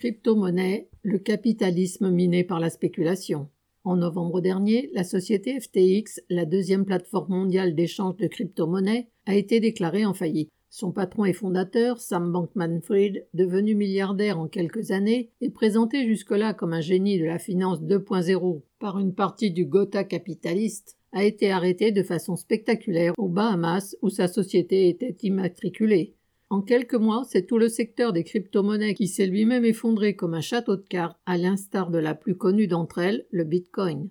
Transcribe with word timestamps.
Crypto-monnaie, 0.00 0.88
le 1.02 1.18
capitalisme 1.18 2.10
miné 2.10 2.42
par 2.42 2.58
la 2.58 2.70
spéculation. 2.70 3.50
En 3.84 3.96
novembre 3.96 4.40
dernier, 4.40 4.88
la 4.94 5.04
société 5.04 5.60
FTX, 5.60 6.22
la 6.30 6.46
deuxième 6.46 6.86
plateforme 6.86 7.34
mondiale 7.34 7.74
d'échange 7.74 8.16
de 8.16 8.26
crypto-monnaies, 8.26 9.10
a 9.26 9.34
été 9.34 9.60
déclarée 9.60 10.06
en 10.06 10.14
faillite. 10.14 10.48
Son 10.70 10.90
patron 10.90 11.26
et 11.26 11.34
fondateur, 11.34 12.00
Sam 12.00 12.32
Bankman-Fried, 12.32 13.26
devenu 13.34 13.74
milliardaire 13.74 14.40
en 14.40 14.48
quelques 14.48 14.90
années, 14.90 15.32
est 15.42 15.50
présenté 15.50 16.06
jusque-là 16.06 16.54
comme 16.54 16.72
un 16.72 16.80
génie 16.80 17.18
de 17.18 17.26
la 17.26 17.38
finance 17.38 17.82
2.0 17.82 18.62
par 18.78 18.98
une 18.98 19.14
partie 19.14 19.50
du 19.50 19.66
Gotha 19.66 20.04
capitaliste, 20.04 20.96
a 21.12 21.24
été 21.24 21.50
arrêté 21.50 21.92
de 21.92 22.02
façon 22.02 22.36
spectaculaire 22.36 23.12
aux 23.18 23.28
Bahamas 23.28 23.94
où 24.00 24.08
sa 24.08 24.28
société 24.28 24.88
était 24.88 25.18
immatriculée. 25.22 26.14
En 26.52 26.62
quelques 26.62 26.94
mois, 26.94 27.22
c'est 27.24 27.46
tout 27.46 27.58
le 27.58 27.68
secteur 27.68 28.12
des 28.12 28.24
crypto-monnaies 28.24 28.94
qui 28.94 29.06
s'est 29.06 29.28
lui-même 29.28 29.64
effondré 29.64 30.16
comme 30.16 30.34
un 30.34 30.40
château 30.40 30.74
de 30.74 30.82
cartes, 30.82 31.16
à 31.24 31.38
l'instar 31.38 31.92
de 31.92 31.98
la 31.98 32.12
plus 32.12 32.36
connue 32.36 32.66
d'entre 32.66 32.98
elles, 32.98 33.24
le 33.30 33.44
Bitcoin. 33.44 34.10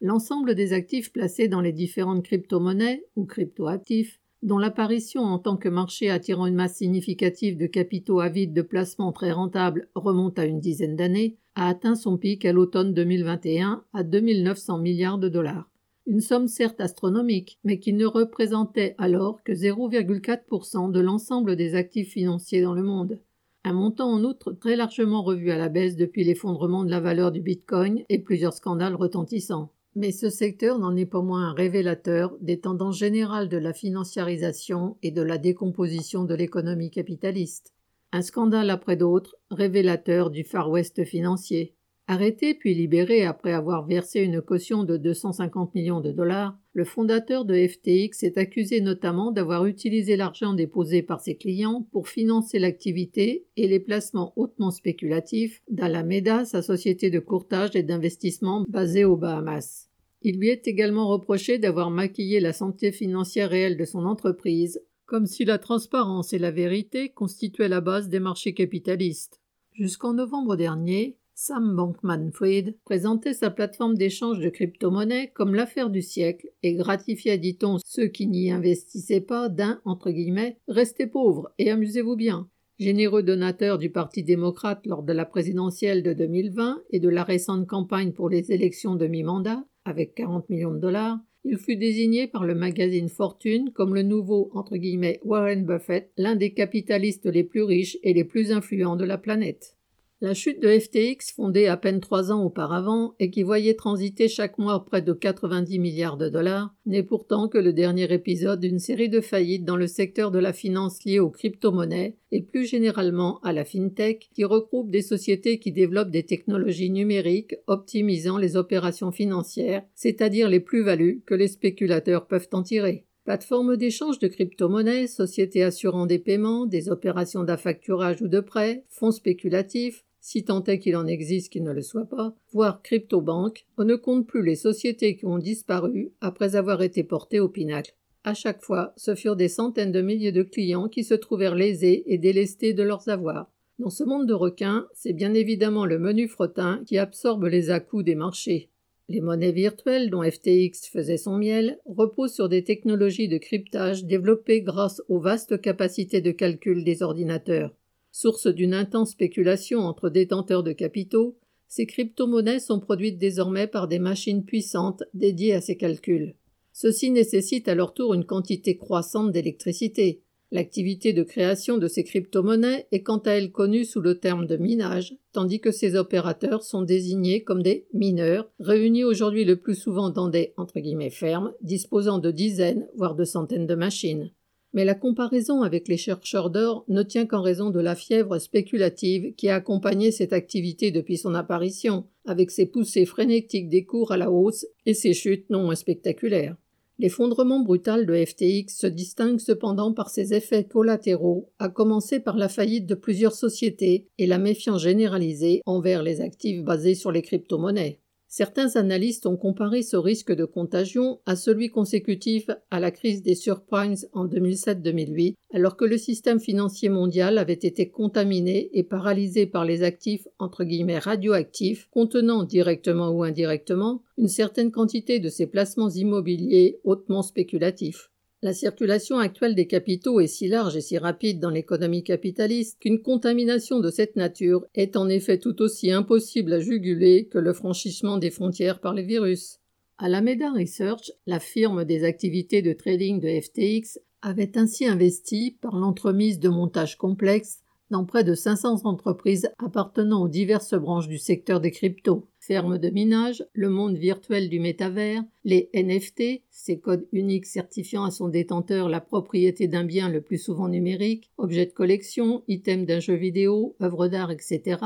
L'ensemble 0.00 0.54
des 0.54 0.74
actifs 0.74 1.12
placés 1.12 1.48
dans 1.48 1.60
les 1.60 1.72
différentes 1.72 2.22
crypto-monnaies 2.22 3.04
ou 3.16 3.24
crypto-actifs, 3.24 4.20
dont 4.42 4.58
l'apparition 4.58 5.22
en 5.22 5.40
tant 5.40 5.56
que 5.56 5.68
marché 5.68 6.08
attirant 6.08 6.46
une 6.46 6.54
masse 6.54 6.76
significative 6.76 7.56
de 7.56 7.66
capitaux 7.66 8.20
avides 8.20 8.54
de 8.54 8.62
placements 8.62 9.12
très 9.12 9.32
rentables 9.32 9.88
remonte 9.96 10.38
à 10.38 10.44
une 10.44 10.60
dizaine 10.60 10.94
d'années, 10.94 11.36
a 11.56 11.68
atteint 11.68 11.96
son 11.96 12.16
pic 12.16 12.44
à 12.44 12.52
l'automne 12.52 12.94
2021 12.94 13.82
à 13.92 14.02
2900 14.04 14.78
milliards 14.78 15.18
de 15.18 15.28
dollars 15.28 15.71
une 16.06 16.20
somme 16.20 16.48
certes 16.48 16.80
astronomique, 16.80 17.58
mais 17.64 17.78
qui 17.78 17.92
ne 17.92 18.06
représentait 18.06 18.94
alors 18.98 19.42
que 19.42 19.52
0,4% 19.52 20.90
de 20.90 21.00
l'ensemble 21.00 21.56
des 21.56 21.74
actifs 21.74 22.12
financiers 22.12 22.62
dans 22.62 22.74
le 22.74 22.82
monde. 22.82 23.20
Un 23.64 23.72
montant 23.72 24.10
en 24.10 24.24
outre 24.24 24.52
très 24.52 24.74
largement 24.74 25.22
revu 25.22 25.52
à 25.52 25.56
la 25.56 25.68
baisse 25.68 25.96
depuis 25.96 26.24
l'effondrement 26.24 26.84
de 26.84 26.90
la 26.90 26.98
valeur 26.98 27.30
du 27.30 27.40
Bitcoin 27.40 28.02
et 28.08 28.18
plusieurs 28.18 28.54
scandales 28.54 28.96
retentissants. 28.96 29.70
Mais 29.94 30.10
ce 30.10 30.30
secteur 30.30 30.78
n'en 30.78 30.96
est 30.96 31.06
pas 31.06 31.20
moins 31.20 31.50
un 31.50 31.52
révélateur 31.52 32.36
des 32.40 32.58
tendances 32.58 32.98
générales 32.98 33.48
de 33.48 33.58
la 33.58 33.72
financiarisation 33.72 34.96
et 35.02 35.10
de 35.10 35.22
la 35.22 35.38
décomposition 35.38 36.24
de 36.24 36.34
l'économie 36.34 36.90
capitaliste. 36.90 37.74
Un 38.10 38.22
scandale 38.22 38.70
après 38.70 38.96
d'autres, 38.96 39.36
révélateur 39.50 40.30
du 40.30 40.44
Far 40.44 40.70
West 40.70 41.04
financier. 41.04 41.74
Arrêté 42.12 42.52
puis 42.52 42.74
libéré 42.74 43.24
après 43.24 43.54
avoir 43.54 43.86
versé 43.86 44.20
une 44.20 44.42
caution 44.42 44.84
de 44.84 44.98
250 44.98 45.74
millions 45.74 46.02
de 46.02 46.12
dollars, 46.12 46.58
le 46.74 46.84
fondateur 46.84 47.46
de 47.46 47.54
FTX 47.54 48.22
est 48.22 48.36
accusé 48.36 48.82
notamment 48.82 49.32
d'avoir 49.32 49.64
utilisé 49.64 50.16
l'argent 50.16 50.52
déposé 50.52 51.00
par 51.00 51.22
ses 51.22 51.36
clients 51.36 51.88
pour 51.90 52.10
financer 52.10 52.58
l'activité 52.58 53.46
et 53.56 53.66
les 53.66 53.80
placements 53.80 54.34
hautement 54.36 54.70
spéculatifs 54.70 55.62
d'Alameda, 55.70 56.44
sa 56.44 56.60
société 56.60 57.08
de 57.08 57.18
courtage 57.18 57.76
et 57.76 57.82
d'investissement 57.82 58.66
basée 58.68 59.06
aux 59.06 59.16
Bahamas. 59.16 59.88
Il 60.20 60.36
lui 60.36 60.50
est 60.50 60.68
également 60.68 61.08
reproché 61.08 61.56
d'avoir 61.56 61.90
maquillé 61.90 62.40
la 62.40 62.52
santé 62.52 62.92
financière 62.92 63.48
réelle 63.48 63.78
de 63.78 63.86
son 63.86 64.04
entreprise, 64.04 64.82
comme 65.06 65.24
si 65.24 65.46
la 65.46 65.56
transparence 65.56 66.34
et 66.34 66.38
la 66.38 66.50
vérité 66.50 67.08
constituaient 67.08 67.68
la 67.68 67.80
base 67.80 68.10
des 68.10 68.20
marchés 68.20 68.52
capitalistes. 68.52 69.40
Jusqu'en 69.72 70.12
novembre 70.12 70.56
dernier, 70.56 71.16
Sam 71.44 71.74
Bankman-Fried 71.74 72.76
présentait 72.84 73.34
sa 73.34 73.50
plateforme 73.50 73.96
d'échange 73.96 74.38
de 74.38 74.48
crypto-monnaies 74.48 75.32
comme 75.34 75.56
l'affaire 75.56 75.90
du 75.90 76.00
siècle 76.00 76.46
et 76.62 76.74
gratifiait, 76.74 77.36
dit-on, 77.36 77.78
ceux 77.84 78.06
qui 78.06 78.28
n'y 78.28 78.52
investissaient 78.52 79.20
pas 79.20 79.48
d'un, 79.48 79.80
entre 79.84 80.12
guillemets, 80.12 80.58
restez 80.68 81.08
pauvres 81.08 81.52
et 81.58 81.68
amusez-vous 81.72 82.14
bien. 82.14 82.48
Généreux 82.78 83.24
donateur 83.24 83.78
du 83.78 83.90
Parti 83.90 84.22
démocrate 84.22 84.86
lors 84.86 85.02
de 85.02 85.12
la 85.12 85.24
présidentielle 85.24 86.04
de 86.04 86.12
2020 86.12 86.80
et 86.90 87.00
de 87.00 87.08
la 87.08 87.24
récente 87.24 87.66
campagne 87.66 88.12
pour 88.12 88.28
les 88.28 88.52
élections 88.52 88.94
de 88.94 89.08
mi-mandat, 89.08 89.64
avec 89.84 90.14
40 90.14 90.48
millions 90.48 90.72
de 90.72 90.78
dollars, 90.78 91.18
il 91.42 91.58
fut 91.58 91.74
désigné 91.74 92.28
par 92.28 92.46
le 92.46 92.54
magazine 92.54 93.08
Fortune 93.08 93.72
comme 93.74 93.96
le 93.96 94.04
nouveau 94.04 94.52
entre 94.54 94.76
guillemets 94.76 95.18
Warren 95.24 95.66
Buffett, 95.66 96.12
l'un 96.16 96.36
des 96.36 96.54
capitalistes 96.54 97.26
les 97.26 97.42
plus 97.42 97.64
riches 97.64 97.98
et 98.04 98.14
les 98.14 98.22
plus 98.22 98.52
influents 98.52 98.94
de 98.94 99.04
la 99.04 99.18
planète. 99.18 99.76
La 100.24 100.34
chute 100.34 100.62
de 100.62 100.68
FTX, 100.78 101.32
fondée 101.34 101.66
à 101.66 101.76
peine 101.76 101.98
trois 101.98 102.30
ans 102.30 102.44
auparavant 102.44 103.16
et 103.18 103.28
qui 103.28 103.42
voyait 103.42 103.74
transiter 103.74 104.28
chaque 104.28 104.56
mois 104.56 104.84
près 104.84 105.02
de 105.02 105.12
90 105.12 105.80
milliards 105.80 106.16
de 106.16 106.28
dollars, 106.28 106.72
n'est 106.86 107.02
pourtant 107.02 107.48
que 107.48 107.58
le 107.58 107.72
dernier 107.72 108.04
épisode 108.12 108.60
d'une 108.60 108.78
série 108.78 109.08
de 109.08 109.20
faillites 109.20 109.64
dans 109.64 109.74
le 109.74 109.88
secteur 109.88 110.30
de 110.30 110.38
la 110.38 110.52
finance 110.52 111.02
liée 111.04 111.18
aux 111.18 111.30
crypto-monnaies 111.30 112.18
et 112.30 112.40
plus 112.40 112.66
généralement 112.66 113.40
à 113.40 113.52
la 113.52 113.64
fintech, 113.64 114.28
qui 114.32 114.44
regroupe 114.44 114.92
des 114.92 115.02
sociétés 115.02 115.58
qui 115.58 115.72
développent 115.72 116.12
des 116.12 116.24
technologies 116.24 116.90
numériques 116.90 117.56
optimisant 117.66 118.38
les 118.38 118.56
opérations 118.56 119.10
financières, 119.10 119.82
c'est-à-dire 119.96 120.48
les 120.48 120.60
plus-values 120.60 121.24
que 121.26 121.34
les 121.34 121.48
spéculateurs 121.48 122.28
peuvent 122.28 122.48
en 122.52 122.62
tirer. 122.62 123.06
Plateformes 123.24 123.76
d'échange 123.76 124.20
de 124.20 124.28
crypto-monnaies, 124.28 125.08
sociétés 125.08 125.64
assurant 125.64 126.06
des 126.06 126.20
paiements, 126.20 126.64
des 126.64 126.90
opérations 126.90 127.42
d'affacturage 127.42 128.22
ou 128.22 128.28
de 128.28 128.38
prêt, 128.38 128.84
fonds 128.88 129.10
spéculatifs, 129.10 130.04
si 130.22 130.44
tant 130.44 130.62
est 130.64 130.78
qu'il 130.78 130.96
en 130.96 131.08
existe 131.08 131.52
qui 131.52 131.60
ne 131.60 131.72
le 131.72 131.82
soit 131.82 132.06
pas, 132.06 132.32
voire 132.52 132.80
crypto-banques, 132.80 133.66
on 133.76 133.84
ne 133.84 133.96
compte 133.96 134.24
plus 134.24 134.44
les 134.44 134.54
sociétés 134.54 135.16
qui 135.16 135.26
ont 135.26 135.38
disparu 135.38 136.12
après 136.20 136.54
avoir 136.54 136.80
été 136.80 137.02
portées 137.02 137.40
au 137.40 137.48
pinacle. 137.48 137.96
À 138.22 138.32
chaque 138.32 138.62
fois, 138.62 138.92
ce 138.96 139.16
furent 139.16 139.34
des 139.34 139.48
centaines 139.48 139.90
de 139.90 140.00
milliers 140.00 140.30
de 140.30 140.44
clients 140.44 140.88
qui 140.88 141.02
se 141.02 141.14
trouvèrent 141.14 141.56
lésés 141.56 142.04
et 142.06 142.18
délestés 142.18 142.72
de 142.72 142.84
leurs 142.84 143.08
avoirs. 143.08 143.50
Dans 143.80 143.90
ce 143.90 144.04
monde 144.04 144.28
de 144.28 144.32
requins, 144.32 144.86
c'est 144.94 145.12
bien 145.12 145.34
évidemment 145.34 145.86
le 145.86 145.98
menu 145.98 146.28
frottin 146.28 146.84
qui 146.86 146.98
absorbe 146.98 147.46
les 147.46 147.70
à-coups 147.70 148.04
des 148.04 148.14
marchés. 148.14 148.70
Les 149.08 149.20
monnaies 149.20 149.50
virtuelles 149.50 150.08
dont 150.08 150.22
FTX 150.22 150.88
faisait 150.88 151.16
son 151.16 151.36
miel 151.36 151.80
reposent 151.84 152.34
sur 152.34 152.48
des 152.48 152.62
technologies 152.62 153.26
de 153.26 153.38
cryptage 153.38 154.04
développées 154.04 154.62
grâce 154.62 155.02
aux 155.08 155.18
vastes 155.18 155.60
capacités 155.60 156.20
de 156.20 156.30
calcul 156.30 156.84
des 156.84 157.02
ordinateurs. 157.02 157.74
Source 158.12 158.46
d'une 158.46 158.74
intense 158.74 159.12
spéculation 159.12 159.80
entre 159.80 160.10
détenteurs 160.10 160.62
de 160.62 160.72
capitaux, 160.72 161.38
ces 161.66 161.86
crypto-monnaies 161.86 162.60
sont 162.60 162.78
produites 162.78 163.18
désormais 163.18 163.66
par 163.66 163.88
des 163.88 163.98
machines 163.98 164.44
puissantes 164.44 165.02
dédiées 165.14 165.54
à 165.54 165.62
ces 165.62 165.78
calculs. 165.78 166.34
Ceci 166.74 167.10
nécessite 167.10 167.68
à 167.68 167.74
leur 167.74 167.94
tour 167.94 168.12
une 168.12 168.26
quantité 168.26 168.76
croissante 168.76 169.32
d'électricité. 169.32 170.20
L'activité 170.50 171.14
de 171.14 171.22
création 171.22 171.78
de 171.78 171.88
ces 171.88 172.04
crypto-monnaies 172.04 172.86
est 172.92 173.02
quant 173.02 173.16
à 173.16 173.30
elle 173.30 173.50
connue 173.50 173.86
sous 173.86 174.02
le 174.02 174.18
terme 174.18 174.46
de 174.46 174.58
minage, 174.58 175.16
tandis 175.32 175.60
que 175.60 175.70
ces 175.70 175.96
opérateurs 175.96 176.62
sont 176.62 176.82
désignés 176.82 177.42
comme 177.42 177.62
des 177.62 177.86
mineurs, 177.94 178.50
réunis 178.60 179.04
aujourd'hui 179.04 179.46
le 179.46 179.56
plus 179.56 179.74
souvent 179.74 180.10
dans 180.10 180.28
des 180.28 180.52
entre 180.58 180.80
guillemets 180.80 181.08
fermes, 181.08 181.54
disposant 181.62 182.18
de 182.18 182.30
dizaines, 182.30 182.86
voire 182.94 183.14
de 183.14 183.24
centaines 183.24 183.66
de 183.66 183.74
machines. 183.74 184.30
Mais 184.72 184.84
la 184.84 184.94
comparaison 184.94 185.62
avec 185.62 185.88
les 185.88 185.98
chercheurs 185.98 186.50
d'or 186.50 186.84
ne 186.88 187.02
tient 187.02 187.26
qu'en 187.26 187.42
raison 187.42 187.70
de 187.70 187.80
la 187.80 187.94
fièvre 187.94 188.38
spéculative 188.38 189.34
qui 189.34 189.48
a 189.48 189.56
accompagné 189.56 190.10
cette 190.10 190.32
activité 190.32 190.90
depuis 190.90 191.18
son 191.18 191.34
apparition, 191.34 192.06
avec 192.24 192.50
ses 192.50 192.66
poussées 192.66 193.04
frénétiques 193.04 193.68
des 193.68 193.84
cours 193.84 194.12
à 194.12 194.16
la 194.16 194.30
hausse 194.30 194.66
et 194.86 194.94
ses 194.94 195.12
chutes 195.12 195.50
non 195.50 195.64
moins 195.64 195.74
spectaculaires. 195.74 196.56
L'effondrement 196.98 197.60
brutal 197.60 198.06
de 198.06 198.24
FTX 198.24 198.68
se 198.68 198.86
distingue 198.86 199.40
cependant 199.40 199.92
par 199.92 200.08
ses 200.08 200.34
effets 200.34 200.64
collatéraux, 200.64 201.50
à 201.58 201.68
commencer 201.68 202.20
par 202.20 202.36
la 202.36 202.48
faillite 202.48 202.86
de 202.86 202.94
plusieurs 202.94 203.34
sociétés 203.34 204.06
et 204.18 204.26
la 204.26 204.38
méfiance 204.38 204.82
généralisée 204.82 205.62
envers 205.66 206.02
les 206.02 206.20
actifs 206.20 206.62
basés 206.62 206.94
sur 206.94 207.10
les 207.10 207.22
crypto-monnaies. 207.22 208.01
Certains 208.34 208.76
analystes 208.76 209.26
ont 209.26 209.36
comparé 209.36 209.82
ce 209.82 209.98
risque 209.98 210.32
de 210.32 210.46
contagion 210.46 211.20
à 211.26 211.36
celui 211.36 211.68
consécutif 211.68 212.48
à 212.70 212.80
la 212.80 212.90
crise 212.90 213.22
des 213.22 213.34
surprimes 213.34 213.96
en 214.14 214.26
2007-2008, 214.26 215.34
alors 215.52 215.76
que 215.76 215.84
le 215.84 215.98
système 215.98 216.40
financier 216.40 216.88
mondial 216.88 217.36
avait 217.36 217.52
été 217.52 217.90
contaminé 217.90 218.70
et 218.72 218.84
paralysé 218.84 219.44
par 219.44 219.66
les 219.66 219.82
actifs 219.82 220.26
entre 220.38 220.64
guillemets 220.64 220.98
radioactifs 220.98 221.90
contenant 221.90 222.42
directement 222.42 223.10
ou 223.10 223.22
indirectement 223.22 224.02
une 224.16 224.28
certaine 224.28 224.70
quantité 224.70 225.18
de 225.18 225.28
ces 225.28 225.46
placements 225.46 225.90
immobiliers 225.90 226.80
hautement 226.84 227.20
spéculatifs. 227.20 228.11
La 228.44 228.52
circulation 228.52 229.18
actuelle 229.18 229.54
des 229.54 229.68
capitaux 229.68 230.18
est 230.18 230.26
si 230.26 230.48
large 230.48 230.76
et 230.76 230.80
si 230.80 230.98
rapide 230.98 231.38
dans 231.38 231.50
l'économie 231.50 232.02
capitaliste 232.02 232.76
qu'une 232.80 233.00
contamination 233.00 233.78
de 233.78 233.88
cette 233.88 234.16
nature 234.16 234.66
est 234.74 234.96
en 234.96 235.08
effet 235.08 235.38
tout 235.38 235.62
aussi 235.62 235.92
impossible 235.92 236.54
à 236.54 236.58
juguler 236.58 237.28
que 237.28 237.38
le 237.38 237.52
franchissement 237.52 238.18
des 238.18 238.32
frontières 238.32 238.80
par 238.80 238.94
les 238.94 239.04
virus. 239.04 239.60
Alameda 239.96 240.50
Research, 240.50 241.12
la 241.24 241.38
firme 241.38 241.84
des 241.84 242.02
activités 242.02 242.62
de 242.62 242.72
trading 242.72 243.20
de 243.20 243.40
FTX, 243.40 244.00
avait 244.22 244.58
ainsi 244.58 244.86
investi, 244.86 245.56
par 245.60 245.76
l'entremise 245.76 246.40
de 246.40 246.48
montages 246.48 246.98
complexes, 246.98 247.60
dans 247.90 248.04
près 248.04 248.24
de 248.24 248.34
500 248.34 248.86
entreprises 248.86 249.50
appartenant 249.58 250.20
aux 250.20 250.28
diverses 250.28 250.74
branches 250.74 251.06
du 251.06 251.18
secteur 251.18 251.60
des 251.60 251.70
cryptos. 251.70 252.26
De 252.52 252.90
minage, 252.90 253.46
le 253.54 253.70
monde 253.70 253.96
virtuel 253.96 254.50
du 254.50 254.60
métavers, 254.60 255.24
les 255.42 255.70
NFT, 255.72 256.42
ces 256.50 256.78
codes 256.78 257.08
uniques 257.10 257.46
certifiant 257.46 258.04
à 258.04 258.10
son 258.10 258.28
détenteur 258.28 258.90
la 258.90 259.00
propriété 259.00 259.68
d'un 259.68 259.84
bien 259.84 260.10
le 260.10 260.20
plus 260.20 260.36
souvent 260.36 260.68
numérique, 260.68 261.30
objets 261.38 261.64
de 261.64 261.72
collection, 261.72 262.42
items 262.48 262.84
d'un 262.84 263.00
jeu 263.00 263.14
vidéo, 263.14 263.74
œuvres 263.80 264.08
d'art, 264.08 264.30
etc., 264.30 264.80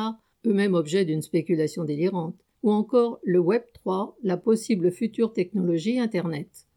eux-mêmes 0.46 0.74
objets 0.74 1.04
d'une 1.04 1.22
spéculation 1.22 1.82
délirante, 1.82 2.36
ou 2.62 2.70
encore 2.70 3.18
le 3.24 3.40
Web 3.40 3.64
3, 3.72 4.16
la 4.22 4.36
possible 4.36 4.92
future 4.92 5.32
technologie 5.32 5.98
Internet. 5.98 6.68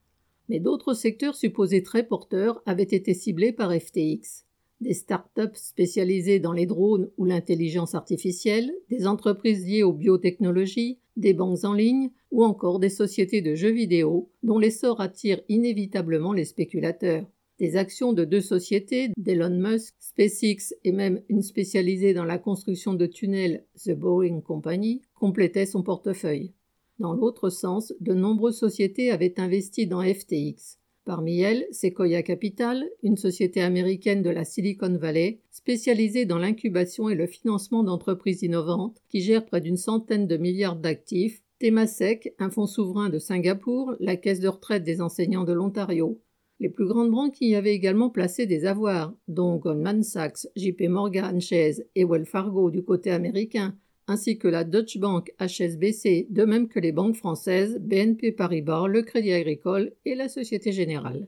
Mais 0.48 0.60
d'autres 0.60 0.96
secteurs 0.96 1.36
supposés 1.36 1.84
très 1.84 2.02
porteurs 2.02 2.64
avaient 2.66 2.82
été 2.82 3.14
ciblés 3.14 3.52
par 3.52 3.72
FTX 3.72 4.44
des 4.82 4.94
start-up 4.94 5.56
spécialisées 5.56 6.40
dans 6.40 6.54
les 6.54 6.66
drones 6.66 7.10
ou 7.18 7.26
l'intelligence 7.26 7.96
artificielle, 7.96 8.72
des 8.90 9.08
entreprises 9.08 9.66
liées 9.66 9.84
aux 9.84 9.94
biotechnologies, 9.94 11.00
des 11.18 11.34
banques 11.34 11.66
en 11.66 11.74
ligne 11.74 12.12
ou 12.32 12.44
encore 12.44 12.80
des 12.80 12.90
sociétés 12.90 13.42
de 13.42 13.56
jeux 13.56 13.72
vidéo 13.72 14.30
dont 14.44 14.58
l'essor 14.58 15.02
attire 15.02 15.42
inévitablement 15.50 16.34
les 16.34 16.46
spéculateurs. 16.46 17.26
Des 17.60 17.76
actions 17.76 18.14
de 18.14 18.24
deux 18.24 18.40
sociétés, 18.40 19.10
d'Elon 19.18 19.50
Musk, 19.50 19.94
SpaceX 20.00 20.74
et 20.86 20.94
même 20.94 21.22
une 21.28 21.42
spécialisée 21.42 22.14
dans 22.14 22.24
la 22.24 22.38
construction 22.38 22.94
de 22.94 23.06
tunnels, 23.06 23.66
The 23.84 23.92
Boring 23.92 24.42
Company, 24.42 25.02
complétaient 25.14 25.66
son 25.66 25.84
portefeuille. 25.84 26.54
Dans 27.00 27.14
l'autre 27.14 27.50
sens, 27.50 27.94
de 28.00 28.14
nombreuses 28.14 28.58
sociétés 28.58 29.12
avaient 29.12 29.42
investi 29.42 29.88
dans 29.88 30.02
FTX. 30.02 30.79
Parmi 31.10 31.40
elles, 31.42 31.66
Sequoia 31.72 32.22
Capital, 32.22 32.88
une 33.02 33.18
société 33.18 33.64
américaine 33.64 34.22
de 34.22 34.30
la 34.30 34.46
Silicon 34.46 34.96
Valley 34.96 35.40
spécialisée 35.50 36.28
dans 36.28 36.38
l'incubation 36.38 37.10
et 37.10 37.16
le 37.16 37.26
financement 37.26 37.84
d'entreprises 37.84 38.44
innovantes 38.44 39.02
qui 39.10 39.22
gère 39.22 39.44
près 39.44 39.60
d'une 39.60 39.76
centaine 39.76 40.28
de 40.28 40.38
milliards 40.38 40.76
d'actifs, 40.76 41.42
Temasek, 41.58 42.36
un 42.38 42.52
fonds 42.52 42.68
souverain 42.68 43.10
de 43.10 43.18
Singapour, 43.18 43.96
la 44.00 44.18
caisse 44.18 44.40
de 44.40 44.50
retraite 44.50 44.84
des 44.84 45.02
enseignants 45.02 45.46
de 45.46 45.54
l'Ontario. 45.54 46.22
Les 46.60 46.70
plus 46.70 46.86
grandes 46.86 47.10
banques 47.10 47.42
y 47.42 47.56
avaient 47.56 47.74
également 47.74 48.12
placé 48.12 48.46
des 48.46 48.68
avoirs, 48.68 49.12
dont 49.28 49.56
Goldman 49.56 50.04
Sachs, 50.04 50.46
JP 50.56 50.90
Morgan 50.90 51.42
Chase 51.42 51.84
et 51.96 52.06
Wells 52.06 52.28
Fargo 52.28 52.70
du 52.70 52.84
côté 52.84 53.10
américain, 53.10 53.76
ainsi 54.10 54.40
que 54.40 54.48
la 54.48 54.64
Deutsche 54.64 54.98
Bank 54.98 55.32
HSBC, 55.40 56.28
de 56.32 56.44
même 56.44 56.68
que 56.68 56.80
les 56.80 56.92
banques 56.92 57.16
françaises 57.16 57.78
BNP 57.80 58.32
Paribas, 58.32 58.88
le 58.88 59.04
Crédit 59.04 59.34
Agricole 59.34 59.94
et 60.04 60.16
la 60.16 60.28
Société 60.28 60.72
Générale. 60.72 61.28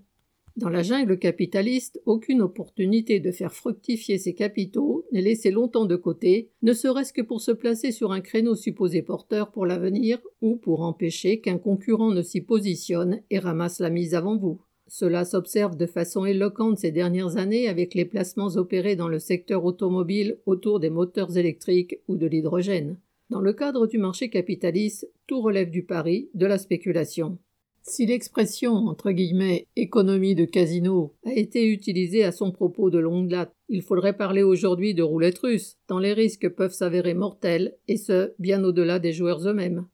Dans 0.58 0.70
la 0.70 0.82
jungle 0.82 1.18
capitaliste, 1.20 2.02
aucune 2.06 2.42
opportunité 2.42 3.20
de 3.20 3.32
faire 3.32 3.54
fructifier 3.54 4.18
ses 4.18 4.34
capitaux 4.34 5.06
n'est 5.12 5.22
laissée 5.22 5.52
longtemps 5.52 5.86
de 5.86 5.96
côté, 5.96 6.50
ne 6.64 6.74
serait-ce 6.74 7.14
que 7.14 7.22
pour 7.22 7.40
se 7.40 7.52
placer 7.52 7.92
sur 7.92 8.12
un 8.12 8.20
créneau 8.20 8.56
supposé 8.56 9.04
porteur 9.04 9.52
pour 9.52 9.66
l'avenir 9.68 10.20
ou 10.42 10.56
pour 10.56 10.82
empêcher 10.82 11.40
qu'un 11.40 11.60
concurrent 11.60 12.12
ne 12.12 12.24
s'y 12.24 12.42
positionne 12.42 13.22
et 13.30 13.40
ramasse 13.40 13.80
la 13.80 13.92
mise 13.92 14.16
avant 14.16 14.38
vous. 14.38 14.60
Cela 14.94 15.24
s'observe 15.24 15.78
de 15.78 15.86
façon 15.86 16.26
éloquente 16.26 16.78
ces 16.78 16.92
dernières 16.92 17.38
années 17.38 17.70
avec 17.70 17.94
les 17.94 18.04
placements 18.04 18.58
opérés 18.58 18.98
dans 18.98 19.08
le 19.08 19.20
secteur 19.20 19.64
automobile 19.64 20.38
autour 20.46 20.82
des 20.82 20.90
moteurs 20.90 21.38
électriques 21.38 22.02
ou 22.10 22.18
de 22.18 22.28
l'hydrogène. 22.28 22.98
Dans 23.30 23.40
le 23.40 23.54
cadre 23.54 23.88
du 23.88 23.98
marché 23.98 24.30
capitaliste, 24.30 25.10
tout 25.28 25.40
relève 25.40 25.70
du 25.70 25.84
pari, 25.84 26.30
de 26.34 26.46
la 26.46 26.58
spéculation. 26.58 27.38
Si 27.84 28.06
l'expression 28.06 28.74
entre 28.74 29.12
guillemets 29.12 29.66
économie 29.78 30.36
de 30.36 30.44
casino 30.44 31.14
a 31.26 31.32
été 31.36 31.72
utilisée 31.72 32.26
à 32.26 32.34
son 32.34 32.52
propos 32.52 32.90
de 32.90 33.00
longue 33.00 33.30
date, 33.30 33.54
il 33.70 33.84
faudrait 33.84 34.18
parler 34.18 34.44
aujourd'hui 34.44 34.94
de 34.94 35.04
roulette 35.04 35.40
russe, 35.40 35.78
tant 35.88 36.00
les 36.00 36.12
risques 36.12 36.50
peuvent 36.50 36.74
s'avérer 36.74 37.14
mortels, 37.14 37.78
et 37.88 37.96
ce, 37.96 38.34
bien 38.40 38.62
au-delà 38.66 39.00
des 39.00 39.14
joueurs 39.14 39.48
eux-mêmes. 39.48 39.86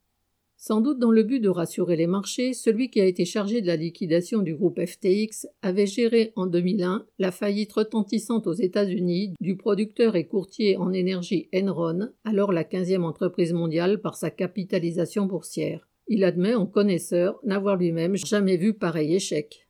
Sans 0.60 0.82
doute 0.82 0.98
dans 0.98 1.12
le 1.12 1.22
but 1.22 1.40
de 1.40 1.50
rassurer 1.50 1.96
les 1.96 2.08
marchés, 2.08 2.54
celui 2.54 2.90
qui 2.90 3.00
a 3.00 3.06
été 3.06 3.26
chargé 3.26 3.62
de 3.62 3.68
la 3.68 3.76
liquidation 3.76 4.42
du 4.42 4.56
groupe 4.56 4.84
FTX 4.84 5.46
avait 5.62 5.86
géré 5.86 6.34
en 6.36 6.48
2001 6.48 7.06
la 7.20 7.32
faillite 7.32 7.74
retentissante 7.74 8.48
aux 8.48 8.54
États-Unis 8.54 9.36
du 9.40 9.56
producteur 9.56 10.16
et 10.16 10.26
courtier 10.26 10.76
en 10.76 10.94
énergie 10.94 11.48
Enron, 11.54 12.10
alors 12.26 12.52
la 12.52 12.64
quinzième 12.64 13.06
entreprise 13.06 13.54
mondiale 13.54 14.02
par 14.02 14.16
sa 14.16 14.32
capitalisation 14.32 15.28
boursière. 15.28 15.88
Il 16.08 16.24
admet 16.24 16.56
en 16.56 16.66
connaisseur 16.66 17.40
n'avoir 17.44 17.76
lui-même 17.76 18.16
jamais 18.16 18.58
vu 18.58 18.74
pareil 18.74 19.14
échec. 19.14 19.67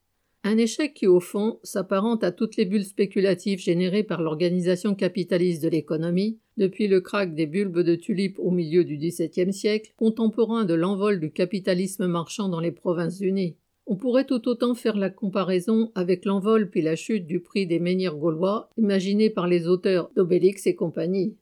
Un 0.49 0.57
échec 0.57 0.93
qui, 0.93 1.07
au 1.07 1.19
fond, 1.19 1.59
s'apparente 1.61 2.23
à 2.23 2.31
toutes 2.31 2.55
les 2.55 2.63
bulles 2.63 2.85
spéculatives 2.85 3.59
générées 3.59 4.03
par 4.03 4.21
l'organisation 4.21 4.95
capitaliste 4.95 5.61
de 5.61 5.67
l'économie, 5.67 6.37
depuis 6.55 6.87
le 6.87 7.01
krach 7.01 7.33
des 7.33 7.47
bulbes 7.47 7.81
de 7.81 7.95
tulipes 7.95 8.39
au 8.39 8.49
milieu 8.49 8.85
du 8.85 8.95
XVIIe 8.95 9.51
siècle, 9.51 9.91
contemporain 9.97 10.63
de 10.63 10.73
l'envol 10.73 11.19
du 11.19 11.31
capitalisme 11.31 12.07
marchand 12.07 12.47
dans 12.47 12.61
les 12.61 12.71
provinces-unies. 12.71 13.57
On 13.87 13.97
pourrait 13.97 14.23
tout 14.23 14.47
autant 14.47 14.73
faire 14.73 14.95
la 14.95 15.09
comparaison 15.09 15.91
avec 15.95 16.23
l'envol 16.23 16.69
puis 16.69 16.81
la 16.81 16.95
chute 16.95 17.27
du 17.27 17.41
prix 17.41 17.67
des 17.67 17.79
menhirs 17.79 18.15
gaulois 18.15 18.69
imaginé 18.77 19.29
par 19.29 19.49
les 19.49 19.67
auteurs 19.67 20.09
d'Obélix 20.15 20.65
et 20.65 20.75
compagnie. 20.75 21.35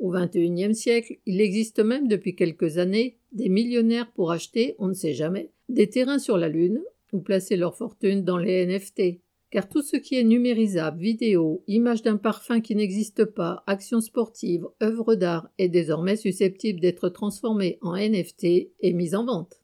Au 0.00 0.10
XXIe 0.10 0.74
siècle, 0.74 1.16
il 1.24 1.40
existe 1.40 1.80
même 1.80 2.08
depuis 2.08 2.34
quelques 2.34 2.76
années 2.76 3.16
des 3.32 3.48
millionnaires 3.48 4.12
pour 4.12 4.32
acheter, 4.32 4.74
on 4.78 4.88
ne 4.88 4.92
sait 4.92 5.14
jamais, 5.14 5.48
des 5.70 5.88
terrains 5.88 6.18
sur 6.18 6.36
la 6.36 6.50
Lune 6.50 6.82
ou 7.12 7.20
placer 7.20 7.56
leur 7.56 7.76
fortune 7.76 8.24
dans 8.24 8.38
les 8.38 8.66
NFT. 8.66 9.20
Car 9.50 9.68
tout 9.68 9.82
ce 9.82 9.96
qui 9.96 10.14
est 10.14 10.24
numérisable, 10.24 11.00
vidéo, 11.00 11.64
image 11.66 12.02
d'un 12.02 12.16
parfum 12.16 12.60
qui 12.60 12.76
n'existe 12.76 13.24
pas, 13.24 13.64
action 13.66 14.00
sportive, 14.00 14.66
œuvre 14.80 15.16
d'art 15.16 15.48
est 15.58 15.68
désormais 15.68 16.16
susceptible 16.16 16.80
d'être 16.80 17.08
transformé 17.08 17.78
en 17.82 17.96
NFT 17.96 18.44
et 18.80 18.92
mis 18.92 19.14
en 19.16 19.24
vente. 19.24 19.60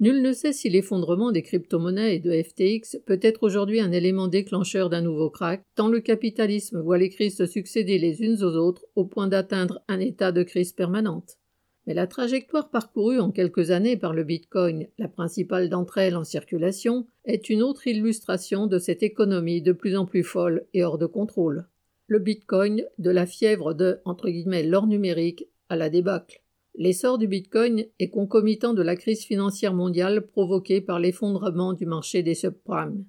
Nul 0.00 0.22
ne 0.22 0.32
sait 0.32 0.52
si 0.52 0.68
l'effondrement 0.68 1.32
des 1.32 1.42
crypto-monnaies 1.42 2.16
et 2.16 2.18
de 2.18 2.42
FTX 2.42 2.98
peut 3.06 3.20
être 3.22 3.44
aujourd'hui 3.44 3.80
un 3.80 3.92
élément 3.92 4.28
déclencheur 4.28 4.90
d'un 4.90 5.02
nouveau 5.02 5.30
crack, 5.30 5.64
tant 5.76 5.88
le 5.88 6.00
capitalisme 6.00 6.80
voit 6.80 6.98
les 6.98 7.10
crises 7.10 7.36
se 7.36 7.46
succéder 7.46 7.98
les 7.98 8.22
unes 8.22 8.42
aux 8.42 8.56
autres 8.56 8.84
au 8.96 9.04
point 9.04 9.28
d'atteindre 9.28 9.82
un 9.88 10.00
état 10.00 10.30
de 10.30 10.42
crise 10.42 10.72
permanente. 10.72 11.38
Mais 11.86 11.94
la 11.94 12.06
trajectoire 12.06 12.70
parcourue 12.70 13.20
en 13.20 13.30
quelques 13.30 13.70
années 13.70 13.96
par 13.96 14.14
le 14.14 14.24
Bitcoin, 14.24 14.86
la 14.98 15.08
principale 15.08 15.68
d'entre 15.68 15.98
elles 15.98 16.16
en 16.16 16.24
circulation, 16.24 17.06
est 17.24 17.50
une 17.50 17.62
autre 17.62 17.86
illustration 17.86 18.66
de 18.66 18.78
cette 18.78 19.02
économie 19.02 19.60
de 19.60 19.72
plus 19.72 19.96
en 19.96 20.06
plus 20.06 20.22
folle 20.22 20.66
et 20.72 20.82
hors 20.82 20.98
de 20.98 21.06
contrôle. 21.06 21.66
Le 22.06 22.18
Bitcoin, 22.18 22.84
de 22.98 23.10
la 23.10 23.26
fièvre 23.26 23.74
de 23.74 24.00
l'or 24.64 24.86
numérique 24.86 25.46
à 25.68 25.76
la 25.76 25.90
débâcle. 25.90 26.42
L'essor 26.76 27.18
du 27.18 27.28
Bitcoin 27.28 27.86
est 27.98 28.10
concomitant 28.10 28.74
de 28.74 28.82
la 28.82 28.96
crise 28.96 29.24
financière 29.24 29.74
mondiale 29.74 30.26
provoquée 30.26 30.80
par 30.80 30.98
l'effondrement 30.98 31.72
du 31.72 31.86
marché 31.86 32.22
des 32.22 32.34
subprimes. 32.34 33.04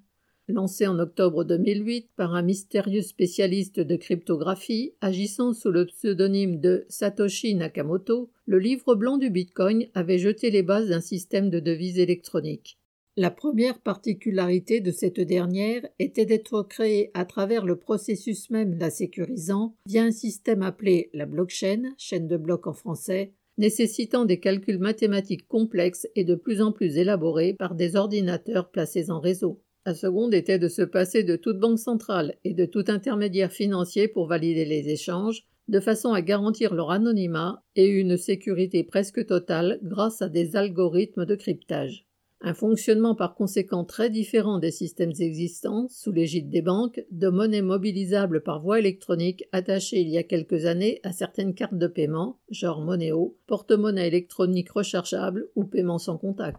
Lancé 0.48 0.86
en 0.86 1.00
octobre 1.00 1.42
2008 1.42 2.10
par 2.16 2.34
un 2.34 2.42
mystérieux 2.42 3.02
spécialiste 3.02 3.80
de 3.80 3.96
cryptographie 3.96 4.94
agissant 5.00 5.52
sous 5.52 5.72
le 5.72 5.86
pseudonyme 5.86 6.60
de 6.60 6.86
Satoshi 6.88 7.56
Nakamoto, 7.56 8.30
le 8.46 8.60
livre 8.60 8.94
blanc 8.94 9.18
du 9.18 9.28
Bitcoin 9.28 9.88
avait 9.94 10.18
jeté 10.18 10.50
les 10.50 10.62
bases 10.62 10.90
d'un 10.90 11.00
système 11.00 11.50
de 11.50 11.58
devises 11.58 11.98
électroniques. 11.98 12.78
La 13.16 13.32
première 13.32 13.80
particularité 13.80 14.80
de 14.80 14.92
cette 14.92 15.20
dernière 15.20 15.82
était 15.98 16.26
d'être 16.26 16.62
créée 16.62 17.10
à 17.14 17.24
travers 17.24 17.64
le 17.64 17.76
processus 17.76 18.48
même 18.50 18.78
la 18.78 18.90
sécurisant 18.90 19.74
via 19.86 20.04
un 20.04 20.12
système 20.12 20.62
appelé 20.62 21.10
la 21.12 21.26
blockchain, 21.26 21.92
chaîne 21.98 22.28
de 22.28 22.36
blocs 22.36 22.68
en 22.68 22.72
français, 22.72 23.32
nécessitant 23.58 24.24
des 24.24 24.38
calculs 24.38 24.78
mathématiques 24.78 25.48
complexes 25.48 26.06
et 26.14 26.22
de 26.22 26.36
plus 26.36 26.62
en 26.62 26.70
plus 26.70 26.98
élaborés 26.98 27.54
par 27.54 27.74
des 27.74 27.96
ordinateurs 27.96 28.70
placés 28.70 29.10
en 29.10 29.18
réseau. 29.18 29.60
La 29.86 29.94
seconde 29.94 30.34
était 30.34 30.58
de 30.58 30.66
se 30.66 30.82
passer 30.82 31.22
de 31.22 31.36
toute 31.36 31.60
banque 31.60 31.78
centrale 31.78 32.34
et 32.42 32.54
de 32.54 32.64
tout 32.64 32.82
intermédiaire 32.88 33.52
financier 33.52 34.08
pour 34.08 34.26
valider 34.26 34.64
les 34.64 34.88
échanges, 34.88 35.46
de 35.68 35.78
façon 35.78 36.12
à 36.12 36.22
garantir 36.22 36.74
leur 36.74 36.90
anonymat 36.90 37.62
et 37.76 37.86
une 37.86 38.16
sécurité 38.16 38.82
presque 38.82 39.24
totale 39.24 39.78
grâce 39.84 40.22
à 40.22 40.28
des 40.28 40.56
algorithmes 40.56 41.24
de 41.24 41.36
cryptage. 41.36 42.04
Un 42.40 42.52
fonctionnement 42.52 43.14
par 43.14 43.36
conséquent 43.36 43.84
très 43.84 44.10
différent 44.10 44.58
des 44.58 44.72
systèmes 44.72 45.12
existants 45.20 45.86
sous 45.88 46.10
l'égide 46.10 46.50
des 46.50 46.62
banques, 46.62 47.04
de 47.12 47.28
monnaie 47.28 47.62
mobilisable 47.62 48.42
par 48.42 48.60
voie 48.60 48.80
électronique 48.80 49.44
attachée 49.52 50.00
il 50.00 50.08
y 50.08 50.18
a 50.18 50.24
quelques 50.24 50.66
années 50.66 50.98
à 51.04 51.12
certaines 51.12 51.54
cartes 51.54 51.78
de 51.78 51.86
paiement, 51.86 52.40
genre 52.50 52.80
Moneo, 52.80 53.38
porte-monnaie 53.46 54.08
électronique 54.08 54.70
rechargeable 54.72 55.46
ou 55.54 55.62
paiement 55.62 55.98
sans 55.98 56.18
contact. 56.18 56.58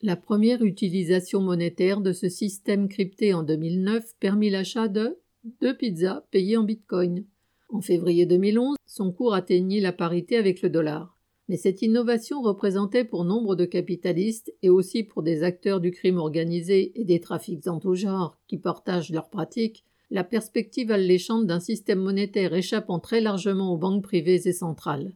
La 0.00 0.14
première 0.14 0.62
utilisation 0.62 1.40
monétaire 1.40 2.00
de 2.00 2.12
ce 2.12 2.28
système 2.28 2.88
crypté 2.88 3.34
en 3.34 3.42
2009 3.42 4.14
permit 4.20 4.48
l'achat 4.48 4.86
de 4.86 5.18
deux 5.60 5.76
pizzas 5.76 6.24
payées 6.30 6.56
en 6.56 6.62
bitcoin. 6.62 7.24
En 7.68 7.80
février 7.80 8.24
2011, 8.24 8.76
son 8.86 9.10
cours 9.10 9.34
atteignit 9.34 9.80
la 9.80 9.92
parité 9.92 10.36
avec 10.36 10.62
le 10.62 10.70
dollar. 10.70 11.18
Mais 11.48 11.56
cette 11.56 11.82
innovation 11.82 12.42
représentait 12.42 13.04
pour 13.04 13.24
nombre 13.24 13.56
de 13.56 13.64
capitalistes 13.64 14.54
et 14.62 14.70
aussi 14.70 15.02
pour 15.02 15.24
des 15.24 15.42
acteurs 15.42 15.80
du 15.80 15.90
crime 15.90 16.18
organisé 16.18 16.92
et 17.00 17.04
des 17.04 17.18
trafics 17.18 17.66
en 17.66 17.80
tout 17.80 17.96
genre 17.96 18.38
qui 18.46 18.58
partagent 18.58 19.10
leurs 19.10 19.30
pratiques 19.30 19.84
la 20.10 20.24
perspective 20.24 20.92
alléchante 20.92 21.46
d'un 21.46 21.60
système 21.60 21.98
monétaire 21.98 22.54
échappant 22.54 22.98
très 22.98 23.20
largement 23.20 23.72
aux 23.72 23.78
banques 23.78 24.04
privées 24.04 24.46
et 24.46 24.52
centrales. 24.52 25.12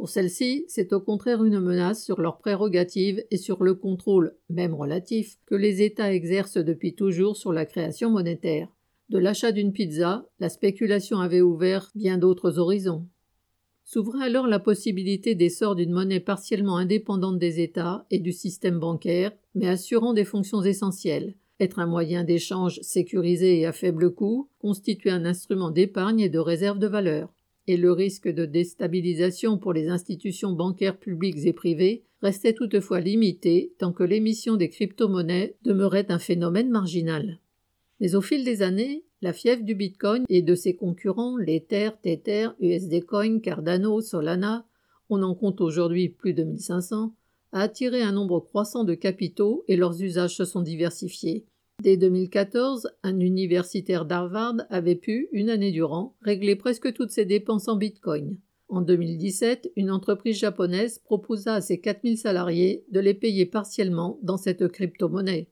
Pour 0.00 0.08
celles-ci, 0.08 0.64
c'est 0.66 0.94
au 0.94 1.00
contraire 1.00 1.44
une 1.44 1.60
menace 1.60 2.02
sur 2.02 2.22
leurs 2.22 2.38
prérogatives 2.38 3.22
et 3.30 3.36
sur 3.36 3.62
le 3.62 3.74
contrôle, 3.74 4.34
même 4.48 4.72
relatif, 4.72 5.36
que 5.44 5.54
les 5.54 5.82
États 5.82 6.14
exercent 6.14 6.56
depuis 6.56 6.94
toujours 6.94 7.36
sur 7.36 7.52
la 7.52 7.66
création 7.66 8.08
monétaire. 8.08 8.68
De 9.10 9.18
l'achat 9.18 9.52
d'une 9.52 9.74
pizza, 9.74 10.26
la 10.38 10.48
spéculation 10.48 11.18
avait 11.18 11.42
ouvert 11.42 11.90
bien 11.94 12.16
d'autres 12.16 12.58
horizons. 12.58 13.08
S'ouvrait 13.84 14.24
alors 14.24 14.46
la 14.46 14.58
possibilité 14.58 15.34
d'essor 15.34 15.74
d'une 15.74 15.92
monnaie 15.92 16.18
partiellement 16.18 16.78
indépendante 16.78 17.38
des 17.38 17.60
États 17.60 18.06
et 18.10 18.20
du 18.20 18.32
système 18.32 18.78
bancaire, 18.78 19.32
mais 19.54 19.68
assurant 19.68 20.14
des 20.14 20.24
fonctions 20.24 20.62
essentielles, 20.62 21.34
être 21.60 21.78
un 21.78 21.86
moyen 21.86 22.24
d'échange 22.24 22.80
sécurisé 22.80 23.60
et 23.60 23.66
à 23.66 23.72
faible 23.72 24.14
coût, 24.14 24.48
constituer 24.60 25.10
un 25.10 25.26
instrument 25.26 25.70
d'épargne 25.70 26.20
et 26.20 26.30
de 26.30 26.38
réserve 26.38 26.78
de 26.78 26.86
valeur. 26.86 27.34
Et 27.66 27.76
le 27.76 27.92
risque 27.92 28.28
de 28.28 28.46
déstabilisation 28.46 29.58
pour 29.58 29.72
les 29.72 29.88
institutions 29.88 30.52
bancaires 30.52 30.98
publiques 30.98 31.44
et 31.44 31.52
privées 31.52 32.04
restait 32.22 32.54
toutefois 32.54 33.00
limité 33.00 33.72
tant 33.78 33.92
que 33.92 34.02
l'émission 34.02 34.56
des 34.56 34.68
crypto-monnaies 34.68 35.56
demeurait 35.62 36.10
un 36.10 36.18
phénomène 36.18 36.70
marginal. 36.70 37.40
Mais 38.00 38.14
au 38.14 38.20
fil 38.20 38.44
des 38.44 38.62
années, 38.62 39.04
la 39.22 39.32
fièvre 39.32 39.62
du 39.62 39.74
Bitcoin 39.74 40.24
et 40.28 40.42
de 40.42 40.54
ses 40.54 40.74
concurrents, 40.74 41.36
l'Ether, 41.36 41.90
Tether, 42.02 42.48
USD 42.60 43.04
Coin, 43.04 43.40
Cardano, 43.40 44.00
Solana, 44.00 44.66
on 45.10 45.22
en 45.22 45.34
compte 45.34 45.60
aujourd'hui 45.60 46.08
plus 46.08 46.32
de 46.32 46.44
1500, 46.44 47.14
a 47.52 47.60
attiré 47.60 48.02
un 48.02 48.12
nombre 48.12 48.40
croissant 48.40 48.84
de 48.84 48.94
capitaux 48.94 49.64
et 49.68 49.76
leurs 49.76 50.02
usages 50.02 50.36
se 50.36 50.44
sont 50.44 50.62
diversifiés. 50.62 51.44
Dès 51.82 51.96
2014, 51.96 52.90
un 53.02 53.20
universitaire 53.20 54.04
d'Harvard 54.04 54.56
avait 54.68 54.96
pu, 54.96 55.28
une 55.32 55.48
année 55.48 55.72
durant, 55.72 56.14
régler 56.20 56.54
presque 56.54 56.92
toutes 56.92 57.10
ses 57.10 57.24
dépenses 57.24 57.68
en 57.68 57.76
Bitcoin. 57.76 58.36
En 58.68 58.82
2017, 58.82 59.72
une 59.76 59.90
entreprise 59.90 60.36
japonaise 60.38 60.98
proposa 60.98 61.54
à 61.54 61.60
ses 61.62 61.80
4000 61.80 62.18
salariés 62.18 62.84
de 62.90 63.00
les 63.00 63.14
payer 63.14 63.46
partiellement 63.46 64.18
dans 64.22 64.36
cette 64.36 64.68
crypto-monnaie. 64.68 65.48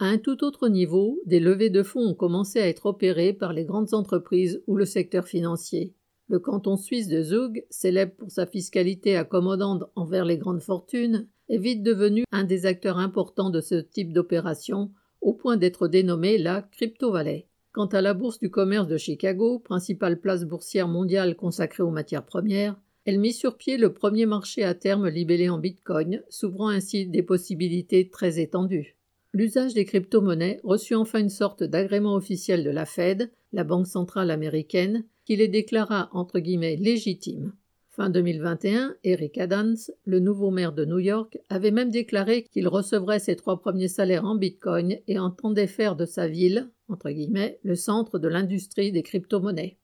À 0.00 0.06
un 0.06 0.18
tout 0.18 0.42
autre 0.42 0.68
niveau, 0.68 1.20
des 1.26 1.38
levées 1.38 1.70
de 1.70 1.84
fonds 1.84 2.08
ont 2.08 2.14
commencé 2.14 2.58
à 2.60 2.66
être 2.66 2.86
opérées 2.86 3.32
par 3.32 3.52
les 3.52 3.64
grandes 3.64 3.94
entreprises 3.94 4.62
ou 4.66 4.74
le 4.74 4.84
secteur 4.84 5.28
financier. 5.28 5.94
Le 6.28 6.40
canton 6.40 6.76
suisse 6.76 7.06
de 7.06 7.22
Zug, 7.22 7.64
célèbre 7.70 8.14
pour 8.16 8.32
sa 8.32 8.46
fiscalité 8.46 9.16
accommodante 9.16 9.84
envers 9.94 10.24
les 10.24 10.38
grandes 10.38 10.60
fortunes, 10.60 11.28
est 11.48 11.58
vite 11.58 11.84
devenu 11.84 12.24
un 12.32 12.44
des 12.44 12.66
acteurs 12.66 12.98
importants 12.98 13.50
de 13.50 13.60
ce 13.60 13.76
type 13.76 14.12
d'opération, 14.12 14.90
au 15.20 15.32
point 15.32 15.56
d'être 15.56 15.88
dénommé 15.88 16.38
la 16.38 16.62
Crypto-Valley. 16.62 17.46
Quant 17.72 17.86
à 17.86 18.00
la 18.00 18.14
Bourse 18.14 18.38
du 18.38 18.50
commerce 18.50 18.88
de 18.88 18.96
Chicago, 18.96 19.58
principale 19.58 20.20
place 20.20 20.44
boursière 20.44 20.88
mondiale 20.88 21.36
consacrée 21.36 21.82
aux 21.82 21.90
matières 21.90 22.24
premières, 22.24 22.76
elle 23.04 23.18
mit 23.18 23.32
sur 23.32 23.56
pied 23.56 23.76
le 23.76 23.92
premier 23.92 24.26
marché 24.26 24.64
à 24.64 24.74
terme 24.74 25.08
libellé 25.08 25.48
en 25.48 25.58
Bitcoin, 25.58 26.22
s'ouvrant 26.28 26.68
ainsi 26.68 27.06
des 27.06 27.22
possibilités 27.22 28.10
très 28.10 28.38
étendues. 28.40 28.96
L'usage 29.32 29.74
des 29.74 29.84
crypto-monnaies 29.84 30.60
reçut 30.64 30.94
enfin 30.94 31.20
une 31.20 31.28
sorte 31.28 31.62
d'agrément 31.62 32.14
officiel 32.14 32.64
de 32.64 32.70
la 32.70 32.86
Fed, 32.86 33.30
la 33.52 33.64
Banque 33.64 33.86
centrale 33.86 34.30
américaine, 34.30 35.04
qui 35.24 35.36
les 35.36 35.48
déclara 35.48 36.08
entre 36.12 36.38
guillemets 36.38 36.76
légitimes. 36.76 37.52
Fin 37.98 38.10
2021, 38.10 38.94
Eric 39.02 39.38
Adams, 39.38 39.76
le 40.04 40.20
nouveau 40.20 40.52
maire 40.52 40.72
de 40.72 40.84
New 40.84 41.00
York, 41.00 41.36
avait 41.48 41.72
même 41.72 41.90
déclaré 41.90 42.44
qu'il 42.44 42.68
recevrait 42.68 43.18
ses 43.18 43.34
trois 43.34 43.60
premiers 43.60 43.88
salaires 43.88 44.24
en 44.24 44.36
bitcoin 44.36 44.98
et 45.08 45.18
entendait 45.18 45.66
faire 45.66 45.96
de 45.96 46.04
sa 46.06 46.28
ville, 46.28 46.70
entre 46.86 47.10
guillemets, 47.10 47.58
le 47.64 47.74
centre 47.74 48.20
de 48.20 48.28
l'industrie 48.28 48.92
des 48.92 49.02
crypto-monnaies. 49.02 49.78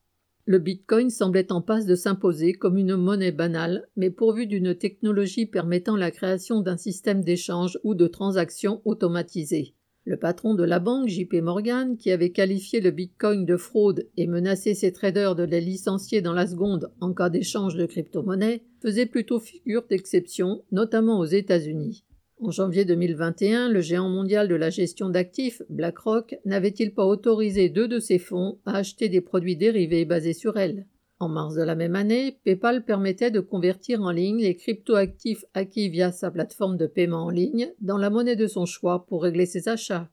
Le 0.45 0.61
bitcoin 0.61 1.11
semblait 1.11 1.51
en 1.51 1.61
passe 1.61 1.87
de 1.87 1.97
s'imposer 1.97 2.53
comme 2.53 2.77
une 2.77 2.95
monnaie 2.95 3.33
banale, 3.33 3.89
mais 3.97 4.11
pourvue 4.11 4.47
d'une 4.47 4.77
technologie 4.77 5.47
permettant 5.47 5.97
la 5.97 6.13
création 6.13 6.61
d'un 6.61 6.77
système 6.77 7.25
d'échange 7.25 7.81
ou 7.83 7.97
de 7.97 8.07
transaction 8.07 8.81
automatisé. 8.85 9.75
Le 10.07 10.19
patron 10.19 10.55
de 10.55 10.65
la 10.65 10.81
banque, 10.81 11.09
JP 11.09 11.37
Morgan, 11.43 11.97
qui 11.97 12.11
avait 12.11 12.31
qualifié 12.31 12.83
le 12.83 12.91
bitcoin 12.91 13.47
de 13.47 13.57
fraude 13.57 14.07
et 14.19 14.27
menacé 14.27 14.75
ses 14.75 14.93
traders 14.93 15.35
de 15.35 15.45
les 15.45 15.63
licencier 15.63 16.21
dans 16.21 16.35
la 16.35 16.47
seconde 16.47 16.93
en 17.01 17.15
cas 17.15 17.31
d'échange 17.31 17.75
de 17.75 17.87
crypto-monnaies, 17.87 18.63
faisait 18.83 19.07
plutôt 19.07 19.41
figure 19.41 19.87
d'exception, 19.89 20.63
notamment 20.73 21.19
aux 21.19 21.25
États-Unis. 21.25 22.05
En 22.39 22.51
janvier 22.51 22.85
2021, 22.85 23.71
le 23.71 23.81
géant 23.81 24.11
mondial 24.11 24.47
de 24.47 24.55
la 24.55 24.69
gestion 24.69 25.09
d'actifs, 25.09 25.63
BlackRock, 25.71 26.37
n'avait-il 26.45 26.93
pas 26.93 27.07
autorisé 27.07 27.71
deux 27.71 27.89
de 27.89 27.99
ses 27.99 28.19
fonds 28.19 28.59
à 28.67 28.77
acheter 28.77 29.09
des 29.09 29.23
produits 29.23 29.57
dérivés 29.57 30.05
basés 30.05 30.35
sur 30.35 30.59
elle? 30.59 30.87
En 31.21 31.29
mars 31.29 31.55
de 31.55 31.63
la 31.63 31.75
même 31.75 31.95
année, 31.95 32.39
PayPal 32.45 32.85
permettait 32.85 33.31
de 33.31 33.41
convertir 33.41 34.03
en 34.03 34.11
ligne 34.11 34.43
les 34.43 34.57
cryptoactifs 34.57 35.45
acquis 35.55 35.89
via 35.89 36.11
sa 36.11 36.31
plateforme 36.31 36.77
de 36.77 36.87
paiement 36.87 37.25
en 37.25 37.31
ligne 37.31 37.73
dans 37.81 37.99
la 37.99 38.11
monnaie 38.11 38.37
de 38.37 38.47
son 38.47 38.67
choix 38.67 39.07
pour 39.07 39.23
régler 39.23 39.47
ses 39.47 39.69
achats. 39.69 40.11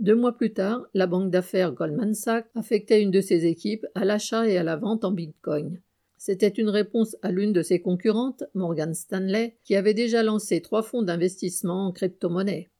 Deux 0.00 0.16
mois 0.16 0.36
plus 0.36 0.52
tard, 0.52 0.86
la 0.92 1.06
banque 1.06 1.30
d'affaires 1.30 1.72
Goldman 1.72 2.14
Sachs 2.14 2.50
affectait 2.54 3.00
une 3.00 3.10
de 3.10 3.20
ses 3.20 3.46
équipes 3.46 3.86
à 3.94 4.04
l'achat 4.04 4.46
et 4.48 4.58
à 4.58 4.62
la 4.62 4.76
vente 4.76 5.04
en 5.04 5.12
Bitcoin. 5.12 5.80
C'était 6.18 6.48
une 6.48 6.68
réponse 6.68 7.16
à 7.22 7.30
l'une 7.30 7.52
de 7.52 7.62
ses 7.62 7.80
concurrentes, 7.80 8.44
Morgan 8.54 8.94
Stanley, 8.94 9.56
qui 9.64 9.76
avait 9.76 9.94
déjà 9.94 10.22
lancé 10.22 10.60
trois 10.60 10.82
fonds 10.82 11.02
d'investissement 11.02 11.86
en 11.86 11.92
crypto-monnaie. 11.92 12.70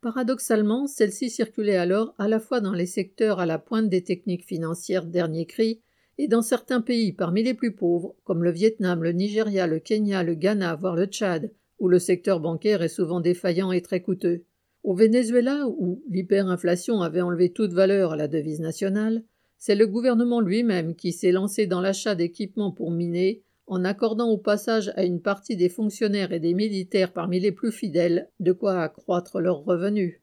Paradoxalement, 0.00 0.86
celle-ci 0.86 1.30
circulait 1.30 1.76
alors 1.76 2.14
à 2.18 2.28
la 2.28 2.40
fois 2.40 2.60
dans 2.60 2.72
les 2.72 2.86
secteurs 2.86 3.38
à 3.38 3.46
la 3.46 3.58
pointe 3.58 3.88
des 3.88 4.02
techniques 4.02 4.44
financières 4.44 5.06
dernier 5.06 5.46
cri 5.46 5.80
et 6.18 6.28
dans 6.28 6.42
certains 6.42 6.80
pays 6.80 7.12
parmi 7.12 7.42
les 7.42 7.54
plus 7.54 7.74
pauvres, 7.74 8.14
comme 8.24 8.44
le 8.44 8.50
Vietnam, 8.50 9.02
le 9.02 9.12
Nigeria, 9.12 9.66
le 9.66 9.78
Kenya, 9.78 10.22
le 10.22 10.34
Ghana, 10.34 10.74
voire 10.76 10.96
le 10.96 11.06
Tchad, 11.06 11.50
où 11.78 11.88
le 11.88 11.98
secteur 11.98 12.40
bancaire 12.40 12.82
est 12.82 12.88
souvent 12.88 13.20
défaillant 13.20 13.72
et 13.72 13.82
très 13.82 14.00
coûteux. 14.00 14.44
Au 14.84 14.94
Venezuela, 14.94 15.66
où 15.68 16.02
l'hyperinflation 16.08 17.02
avait 17.02 17.20
enlevé 17.20 17.52
toute 17.52 17.72
valeur 17.72 18.12
à 18.12 18.16
la 18.16 18.28
devise 18.28 18.60
nationale, 18.60 19.24
c'est 19.58 19.74
le 19.74 19.86
gouvernement 19.86 20.40
lui-même 20.40 20.96
qui 20.96 21.12
s'est 21.12 21.32
lancé 21.32 21.66
dans 21.66 21.80
l'achat 21.80 22.14
d'équipements 22.14 22.72
pour 22.72 22.90
miner, 22.90 23.42
en 23.66 23.84
accordant 23.84 24.28
au 24.28 24.38
passage 24.38 24.92
à 24.96 25.04
une 25.04 25.20
partie 25.20 25.56
des 25.56 25.68
fonctionnaires 25.68 26.32
et 26.32 26.40
des 26.40 26.54
militaires 26.54 27.12
parmi 27.12 27.40
les 27.40 27.52
plus 27.52 27.72
fidèles 27.72 28.28
de 28.40 28.52
quoi 28.52 28.80
accroître 28.80 29.40
leurs 29.40 29.64
revenus. 29.64 30.21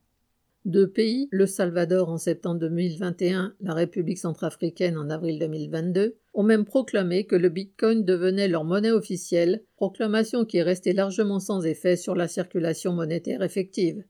Deux 0.66 0.90
pays, 0.90 1.30
le 1.32 1.46
Salvador 1.46 2.10
en 2.10 2.18
septembre 2.18 2.60
2021, 2.60 3.56
la 3.62 3.74
République 3.74 4.18
centrafricaine 4.18 4.98
en 4.98 5.10
avril 5.10 5.40
2022, 5.40 6.18
ont 6.34 6.44
même 6.44 6.66
proclamé 6.66 7.26
que 7.26 7.38
le 7.38 7.48
Bitcoin 7.48 8.04
devenait 8.04 8.50
leur 8.50 8.66
monnaie 8.66 8.92
officielle, 8.92 9.64
proclamation 9.78 10.44
qui 10.44 10.58
est 10.58 10.64
restée 10.64 10.92
largement 10.92 11.40
sans 11.40 11.66
effet 11.66 11.96
sur 11.96 12.14
la 12.14 12.28
circulation 12.28 12.92
monétaire 12.92 13.42
effective. 13.42 14.04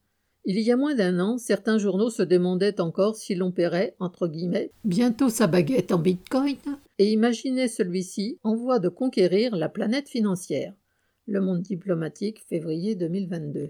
Il 0.43 0.59
y 0.59 0.71
a 0.71 0.77
moins 0.77 0.95
d'un 0.95 1.19
an, 1.19 1.37
certains 1.37 1.77
journaux 1.77 2.09
se 2.09 2.23
demandaient 2.23 2.81
encore 2.81 3.15
si 3.15 3.35
l'on 3.35 3.51
paierait, 3.51 3.95
entre 3.99 4.27
guillemets, 4.27 4.71
bientôt 4.85 5.29
sa 5.29 5.45
baguette 5.45 5.91
en 5.91 5.99
bitcoin, 5.99 6.55
et 6.97 7.11
imaginaient 7.11 7.67
celui-ci 7.67 8.39
en 8.41 8.55
voie 8.55 8.79
de 8.79 8.89
conquérir 8.89 9.55
la 9.55 9.69
planète 9.69 10.09
financière. 10.09 10.73
Le 11.27 11.41
monde 11.41 11.61
diplomatique, 11.61 12.43
février 12.49 12.95
2022. 12.95 13.69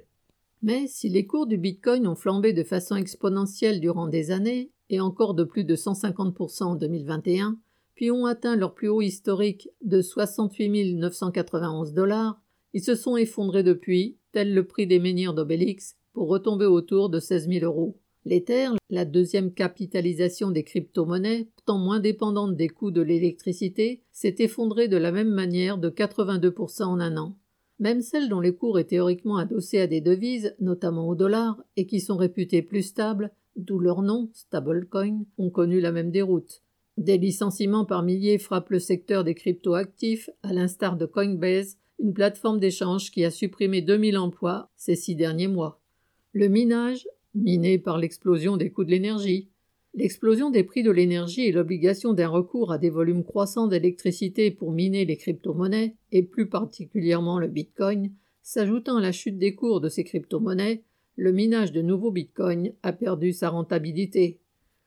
Mais 0.62 0.88
si 0.88 1.10
les 1.10 1.26
cours 1.26 1.48
du 1.48 1.58
bitcoin 1.58 2.06
ont 2.08 2.16
flambé 2.16 2.54
de 2.54 2.64
façon 2.64 2.96
exponentielle 2.96 3.80
durant 3.80 4.08
des 4.08 4.32
années, 4.32 4.72
et 4.90 5.00
encore 5.00 5.34
de 5.34 5.44
plus 5.44 5.64
de 5.64 5.76
150% 5.76 6.64
en 6.64 6.76
2021, 6.76 7.58
puis 7.96 8.12
ont 8.12 8.26
atteint 8.26 8.56
leur 8.56 8.74
plus 8.74 8.90
haut 8.90 9.02
historique 9.02 9.70
de 9.82 10.02
68 10.02 10.96
991 10.96 11.94
dollars, 11.94 12.42
ils 12.74 12.84
se 12.84 12.96
sont 12.96 13.18
effondrés 13.18 13.64
depuis, 13.64 14.18
tel 14.32 14.54
le 14.54 14.66
prix 14.66 14.88
des 14.88 15.00
menhirs 15.00 15.34
d'Obélix, 15.34 15.96
pour 16.14 16.28
retomber 16.28 16.66
autour 16.66 17.10
de 17.10 17.20
16 17.20 17.48
000 17.48 17.66
euros. 17.66 17.98
L'Ether, 18.26 18.70
la 18.90 19.06
deuxième 19.06 19.54
capitalisation 19.54 20.52
des 20.52 20.64
crypto-monnaies, 20.64 21.48
pourtant 21.56 21.78
moins 21.78 22.00
dépendante 22.00 22.56
des 22.56 22.68
coûts 22.68 22.92
de 22.92 23.02
l'électricité, 23.02 24.04
s'est 24.12 24.36
effondrée 24.40 24.88
de 24.88 24.98
la 24.98 25.12
même 25.12 25.32
manière 25.32 25.78
de 25.78 25.90
82% 25.90 26.84
en 26.84 27.00
un 27.00 27.18
an. 27.18 27.38
Même 27.80 28.02
celles 28.02 28.30
dont 28.30 28.42
les 28.42 28.54
cours 28.54 28.78
est 28.80 28.90
théoriquement 28.90 29.38
adossés 29.38 29.80
à 29.80 29.88
des 29.88 30.02
devises, 30.02 30.56
notamment 30.60 31.08
au 31.08 31.16
dollar, 31.16 31.64
et 31.78 31.86
qui 31.86 32.02
sont 32.02 32.18
réputées 32.18 32.62
plus 32.62 32.84
stables, 32.84 33.32
d'où 33.56 33.80
leur 33.80 34.02
nom, 34.02 34.30
stablecoin, 34.34 35.24
ont 35.38 35.50
connu 35.50 35.80
la 35.80 35.92
même 35.92 36.12
déroute. 36.12 36.62
Des 36.98 37.18
licenciements 37.18 37.86
par 37.86 38.04
milliers 38.04 38.38
frappent 38.38 38.72
le 38.72 38.80
secteur 38.80 39.24
des 39.24 39.34
crypto-actifs, 39.34 40.30
à 40.44 40.52
l'instar 40.52 40.98
de 40.98 41.06
Coinbase, 41.06 41.78
une 42.00 42.14
plateforme 42.14 42.60
d'échange 42.60 43.12
qui 43.12 43.24
a 43.24 43.32
supprimé 43.32 43.82
2000 43.82 44.18
emplois 44.18 44.70
ces 44.76 44.96
six 44.96 45.16
derniers 45.16 45.48
mois. 45.48 45.82
Le 46.34 46.48
minage, 46.48 47.08
miné 47.36 47.78
par 47.78 47.98
l'explosion 47.98 48.58
des 48.58 48.72
coûts 48.72 48.84
de 48.84 48.92
l'énergie. 48.92 49.50
L'explosion 50.00 50.50
des 50.50 50.64
prix 50.64 50.82
de 50.82 50.92
l'énergie 50.92 51.42
et 51.42 51.52
l'obligation 51.52 52.14
d'un 52.14 52.30
recours 52.30 52.72
à 52.72 52.78
des 52.78 52.90
volumes 52.90 53.26
croissants 53.26 53.68
d'électricité 53.68 54.50
pour 54.50 54.72
miner 54.72 55.04
les 55.04 55.18
crypto-monnaies, 55.18 55.98
et 56.14 56.24
plus 56.24 56.48
particulièrement 56.48 57.38
le 57.38 57.50
bitcoin, 57.50 58.14
s'ajoutant 58.42 58.96
à 58.96 59.02
la 59.02 59.12
chute 59.12 59.38
des 59.38 59.56
cours 59.56 59.82
de 59.82 59.90
ces 59.90 60.06
crypto-monnaies, 60.06 60.86
le 61.18 61.34
minage 61.34 61.74
de 61.74 61.82
nouveaux 61.82 62.12
bitcoins 62.12 62.72
a 62.82 62.94
perdu 62.94 63.34
sa 63.34 63.50
rentabilité. 63.50 64.40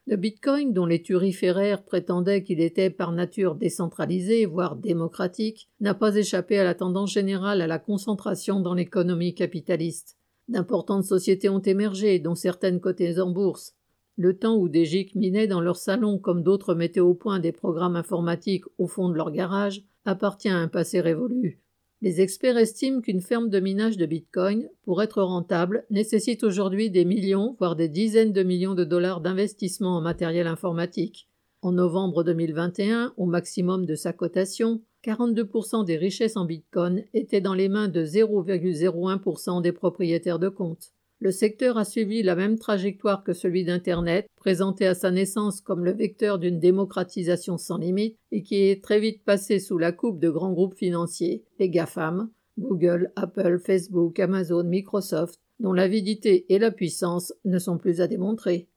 Le 0.07 0.15
bitcoin, 0.15 0.73
dont 0.73 0.87
les 0.87 1.03
turiféraires 1.03 1.83
prétendaient 1.83 2.41
qu'il 2.41 2.59
était 2.59 2.89
par 2.89 3.11
nature 3.11 3.53
décentralisé, 3.53 4.47
voire 4.47 4.77
démocratique, 4.77 5.69
n'a 5.79 5.93
pas 5.93 6.15
échappé 6.15 6.57
à 6.57 6.63
la 6.63 6.73
tendance 6.73 7.13
générale 7.13 7.61
à 7.61 7.67
la 7.67 7.77
concentration 7.77 8.61
dans 8.61 8.73
l'économie 8.73 9.35
capitaliste. 9.35 10.17
D'importantes 10.47 11.05
sociétés 11.05 11.49
ont 11.49 11.59
émergé, 11.59 12.17
dont 12.17 12.33
certaines 12.33 12.79
cotées 12.79 13.19
en 13.19 13.29
bourse. 13.29 13.75
Le 14.15 14.37
temps 14.37 14.57
où 14.57 14.69
des 14.69 14.85
GIC 14.85 15.15
minaient 15.15 15.47
dans 15.47 15.61
leur 15.61 15.75
salon 15.75 16.19
comme 16.19 16.43
d'autres 16.43 16.75
mettaient 16.75 16.99
au 16.99 17.15
point 17.15 17.39
des 17.39 17.51
programmes 17.51 17.95
informatiques 17.95 18.65
au 18.77 18.87
fond 18.87 19.09
de 19.09 19.15
leur 19.15 19.31
garage 19.31 19.83
appartient 20.05 20.49
à 20.49 20.57
un 20.57 20.67
passé 20.67 21.01
révolu. 21.01 21.59
Les 22.03 22.19
experts 22.19 22.57
estiment 22.57 22.99
qu'une 22.99 23.21
ferme 23.21 23.49
de 23.49 23.59
minage 23.61 23.95
de 23.95 24.05
Bitcoin, 24.05 24.69
pour 24.83 25.01
être 25.01 25.23
rentable, 25.23 25.85
nécessite 25.89 26.43
aujourd'hui 26.43 26.91
des 26.91 27.05
millions, 27.05 27.55
voire 27.59 27.77
des 27.77 27.87
dizaines 27.87 28.33
de 28.33 28.43
millions 28.43 28.75
de 28.75 28.83
dollars 28.83 29.21
d'investissement 29.21 29.95
en 29.95 30.01
matériel 30.01 30.47
informatique. 30.47 31.29
En 31.61 31.71
novembre 31.71 32.25
2021, 32.25 33.13
au 33.15 33.25
maximum 33.25 33.85
de 33.85 33.95
sa 33.95 34.11
cotation, 34.11 34.81
42% 35.05 35.85
des 35.85 35.95
richesses 35.95 36.35
en 36.35 36.43
Bitcoin 36.43 37.05
étaient 37.13 37.41
dans 37.41 37.53
les 37.53 37.69
mains 37.69 37.87
de 37.87 38.03
0,01% 38.03 39.61
des 39.61 39.71
propriétaires 39.71 40.39
de 40.39 40.49
comptes. 40.49 40.91
Le 41.19 41.31
secteur 41.31 41.77
a 41.77 41.85
suivi 41.85 42.21
la 42.21 42.35
même 42.35 42.59
trajectoire 42.59 43.23
que 43.23 43.33
celui 43.33 43.63
d'Internet, 43.63 44.27
présenté 44.35 44.85
à 44.85 44.93
sa 44.93 45.09
naissance 45.09 45.61
comme 45.61 45.85
le 45.85 45.93
vecteur 45.93 46.37
d'une 46.37 46.59
démocratisation 46.59 47.57
sans 47.57 47.77
limite 47.77 48.17
et 48.31 48.43
qui 48.43 48.55
est 48.55 48.83
très 48.83 48.99
vite 48.99 49.23
passé 49.23 49.59
sous 49.59 49.77
la 49.77 49.91
coupe 49.91 50.19
de 50.19 50.29
grands 50.29 50.51
groupes 50.51 50.75
financiers, 50.75 51.45
les 51.59 51.69
GAFAM, 51.69 52.29
Google, 52.59 53.11
Apple, 53.15 53.59
Facebook, 53.59 54.19
Amazon, 54.19 54.63
Microsoft, 54.63 55.39
dont 55.59 55.73
l'avidité 55.73 56.45
et 56.53 56.59
la 56.59 56.71
puissance 56.71 57.33
ne 57.45 57.57
sont 57.57 57.77
plus 57.77 58.01
à 58.01 58.07
démontrer. 58.07 58.67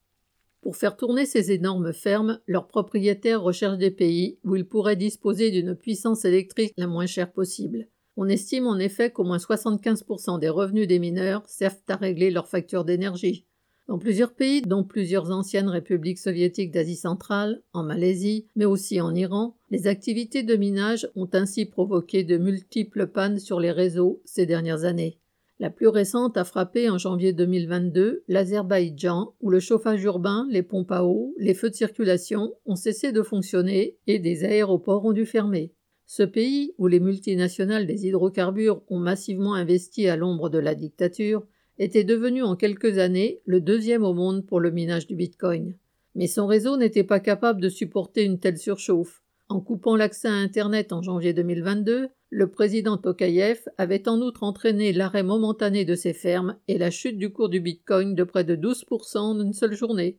Pour 0.62 0.76
faire 0.76 0.96
tourner 0.96 1.26
ces 1.26 1.52
énormes 1.52 1.92
fermes, 1.92 2.40
leurs 2.46 2.66
propriétaires 2.66 3.42
recherchent 3.42 3.78
des 3.78 3.90
pays 3.90 4.38
où 4.44 4.56
ils 4.56 4.66
pourraient 4.66 4.96
disposer 4.96 5.50
d'une 5.50 5.74
puissance 5.74 6.24
électrique 6.24 6.74
la 6.76 6.86
moins 6.86 7.06
chère 7.06 7.32
possible. 7.32 7.88
On 8.16 8.28
estime 8.28 8.66
en 8.66 8.78
effet 8.78 9.10
qu'au 9.10 9.24
moins 9.24 9.36
75% 9.36 10.40
des 10.40 10.48
revenus 10.48 10.88
des 10.88 10.98
mineurs 10.98 11.42
servent 11.46 11.76
à 11.88 11.96
régler 11.96 12.30
leurs 12.30 12.48
factures 12.48 12.84
d'énergie. 12.84 13.46
Dans 13.88 13.98
plusieurs 13.98 14.32
pays, 14.32 14.62
dont 14.62 14.82
plusieurs 14.82 15.30
anciennes 15.30 15.68
républiques 15.68 16.18
soviétiques 16.18 16.72
d'Asie 16.72 16.96
centrale, 16.96 17.62
en 17.72 17.84
Malaisie, 17.84 18.48
mais 18.56 18.64
aussi 18.64 19.00
en 19.00 19.14
Iran, 19.14 19.56
les 19.70 19.86
activités 19.86 20.42
de 20.42 20.56
minage 20.56 21.08
ont 21.14 21.28
ainsi 21.34 21.66
provoqué 21.66 22.24
de 22.24 22.36
multiples 22.36 23.06
pannes 23.06 23.38
sur 23.38 23.60
les 23.60 23.70
réseaux 23.70 24.22
ces 24.24 24.46
dernières 24.46 24.84
années. 24.84 25.20
La 25.60 25.70
plus 25.70 25.88
récente 25.88 26.36
a 26.36 26.44
frappé 26.44 26.90
en 26.90 26.98
janvier 26.98 27.32
2022 27.32 28.24
l'Azerbaïdjan, 28.28 29.34
où 29.40 29.50
le 29.50 29.60
chauffage 29.60 30.02
urbain, 30.02 30.46
les 30.50 30.62
pompes 30.62 30.92
à 30.92 31.04
eau, 31.04 31.32
les 31.38 31.54
feux 31.54 31.70
de 31.70 31.74
circulation 31.74 32.54
ont 32.66 32.76
cessé 32.76 33.12
de 33.12 33.22
fonctionner 33.22 33.98
et 34.06 34.18
des 34.18 34.44
aéroports 34.44 35.04
ont 35.04 35.12
dû 35.12 35.26
fermer. 35.26 35.72
Ce 36.06 36.22
pays, 36.22 36.72
où 36.78 36.86
les 36.86 37.00
multinationales 37.00 37.86
des 37.86 38.06
hydrocarbures 38.06 38.80
ont 38.88 39.00
massivement 39.00 39.54
investi 39.54 40.08
à 40.08 40.16
l'ombre 40.16 40.48
de 40.48 40.58
la 40.58 40.76
dictature, 40.76 41.44
était 41.78 42.04
devenu 42.04 42.42
en 42.42 42.56
quelques 42.56 42.98
années 42.98 43.40
le 43.44 43.60
deuxième 43.60 44.04
au 44.04 44.14
monde 44.14 44.46
pour 44.46 44.60
le 44.60 44.70
minage 44.70 45.06
du 45.06 45.16
Bitcoin. 45.16 45.74
Mais 46.14 46.28
son 46.28 46.46
réseau 46.46 46.76
n'était 46.76 47.04
pas 47.04 47.20
capable 47.20 47.60
de 47.60 47.68
supporter 47.68 48.24
une 48.24 48.38
telle 48.38 48.56
surchauffe. 48.56 49.22
En 49.48 49.60
coupant 49.60 49.96
l'accès 49.96 50.28
à 50.28 50.32
Internet 50.32 50.92
en 50.92 51.02
janvier 51.02 51.34
2022, 51.34 52.08
le 52.30 52.50
président 52.50 52.96
Tokayev 52.96 53.68
avait 53.76 54.08
en 54.08 54.20
outre 54.20 54.42
entraîné 54.42 54.92
l'arrêt 54.92 55.22
momentané 55.22 55.84
de 55.84 55.94
ses 55.94 56.12
fermes 56.12 56.56
et 56.68 56.78
la 56.78 56.90
chute 56.90 57.18
du 57.18 57.30
cours 57.30 57.48
du 57.48 57.60
Bitcoin 57.60 58.14
de 58.14 58.24
près 58.24 58.44
de 58.44 58.56
12% 58.56 59.18
en 59.18 59.40
une 59.40 59.52
seule 59.52 59.74
journée. 59.74 60.18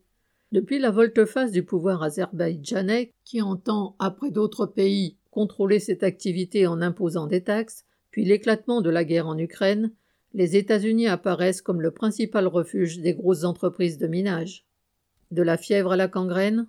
Depuis 0.54 0.80
la 0.80 0.92
volte-face 0.92 1.52
du 1.52 1.64
pouvoir 1.64 2.04
azerbaïdjanais, 2.04 3.12
qui 3.26 3.42
entend, 3.42 3.96
après 4.00 4.32
d'autres 4.32 4.66
pays, 4.66 5.18
contrôler 5.38 5.78
cette 5.78 6.02
activité 6.02 6.66
en 6.66 6.82
imposant 6.82 7.28
des 7.28 7.44
taxes, 7.44 7.86
puis 8.10 8.26
l'éclatement 8.26 8.82
de 8.82 8.90
la 8.90 9.04
guerre 9.04 9.28
en 9.28 9.38
Ukraine, 9.38 9.92
les 10.34 10.56
États-Unis 10.56 11.06
apparaissent 11.06 11.62
comme 11.62 11.80
le 11.80 11.92
principal 11.92 12.48
refuge 12.48 13.02
des 13.02 13.14
grosses 13.14 13.44
entreprises 13.44 14.00
de 14.00 14.08
minage. 14.08 14.66
De 15.30 15.44
la 15.44 15.58
fièvre 15.58 15.92
à 15.92 15.96
la 15.96 16.08
gangrène? 16.08 16.68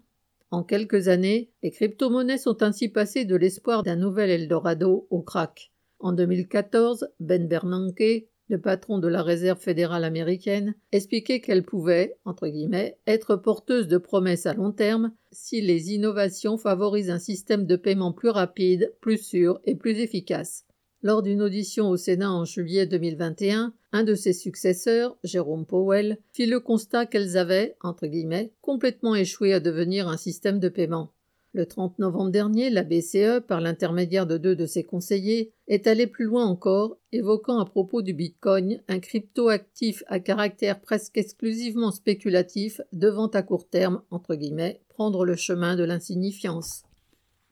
En 0.51 0.63
quelques 0.63 1.09
années, 1.09 1.49
les 1.63 1.71
crypto-monnaies 1.71 2.37
sont 2.37 2.63
ainsi 2.63 2.91
passées 2.91 3.25
de 3.25 3.37
l'espoir 3.37 3.85
d'un 3.85 3.97
nouvel 3.97 4.29
Eldorado 4.29 5.07
au 5.09 5.23
crack. 5.23 5.73
En 5.99 6.13
2014, 6.13 7.09
Ben 7.21 7.49
Bernanke, 7.49 8.27
le 8.49 8.61
patron 8.61 8.99
de 8.99 9.09
la 9.09 9.23
Réserve 9.23 9.61
fédérale 9.61 10.05
américaine, 10.05 10.75
expliquait 10.93 11.41
qu'elle 11.41 11.65
pouvait, 11.65 12.17
entre 12.25 12.49
guillemets, 12.49 12.99
être 13.07 13.37
porteuse 13.37 13.89
de 13.89 13.99
promesses 13.99 14.47
à 14.47 14.55
long 14.55 14.73
terme 14.73 15.13
si 15.31 15.61
les 15.61 15.93
innovations 15.93 16.57
favorisent 16.57 17.11
un 17.11 17.19
système 17.19 17.67
de 17.67 17.77
paiement 17.77 18.13
plus 18.13 18.31
rapide, 18.31 18.95
plus 19.01 19.19
sûr 19.19 19.61
et 19.65 19.75
plus 19.75 19.99
efficace. 19.99 20.65
Lors 21.03 21.23
d'une 21.23 21.43
audition 21.43 21.91
au 21.91 21.97
Sénat 21.97 22.33
en 22.33 22.45
juillet 22.45 22.87
2021, 22.87 23.73
un 23.93 24.03
de 24.03 24.15
ses 24.15 24.33
successeurs, 24.33 25.17
Jérôme 25.23 25.65
Powell, 25.65 26.19
fit 26.33 26.47
le 26.47 26.59
constat 26.59 27.07
qu'elles 27.07 27.37
avaient, 27.37 27.77
entre 27.83 28.07
guillemets, 28.07 28.53
complètement 28.61 29.15
échoué 29.15 29.53
à 29.53 29.61
devenir 29.61 30.09
un 30.09 30.17
système 30.17 30.59
de 30.59 30.69
paiement. 30.69 31.13
Le 31.55 31.65
30 31.65 31.99
novembre 31.99 32.31
dernier, 32.31 32.69
la 32.69 32.83
BCE, 32.83 33.41
par 33.47 33.63
l'intermédiaire 33.63 34.27
de 34.27 34.37
deux 34.37 34.55
de 34.55 34.67
ses 34.67 34.85
conseillers, 34.85 35.55
est 35.67 35.87
allée 35.87 36.07
plus 36.07 36.27
loin 36.27 36.45
encore, 36.45 36.99
évoquant 37.11 37.59
à 37.59 37.65
propos 37.65 38.03
du 38.03 38.13
Bitcoin 38.13 38.83
un 38.87 39.01
crypto-actif 39.01 40.05
à 40.09 40.21
caractère 40.21 40.81
presque 40.81 41.17
exclusivement 41.17 41.91
spéculatif 41.91 42.83
devant 42.93 43.29
à 43.29 43.43
court 43.43 43.67
terme, 43.67 44.03
entre 44.11 44.35
guillemets, 44.35 44.83
prendre 44.91 45.25
le 45.25 45.37
chemin 45.37 45.75
de 45.75 45.85
l'insignifiance. 45.85 46.83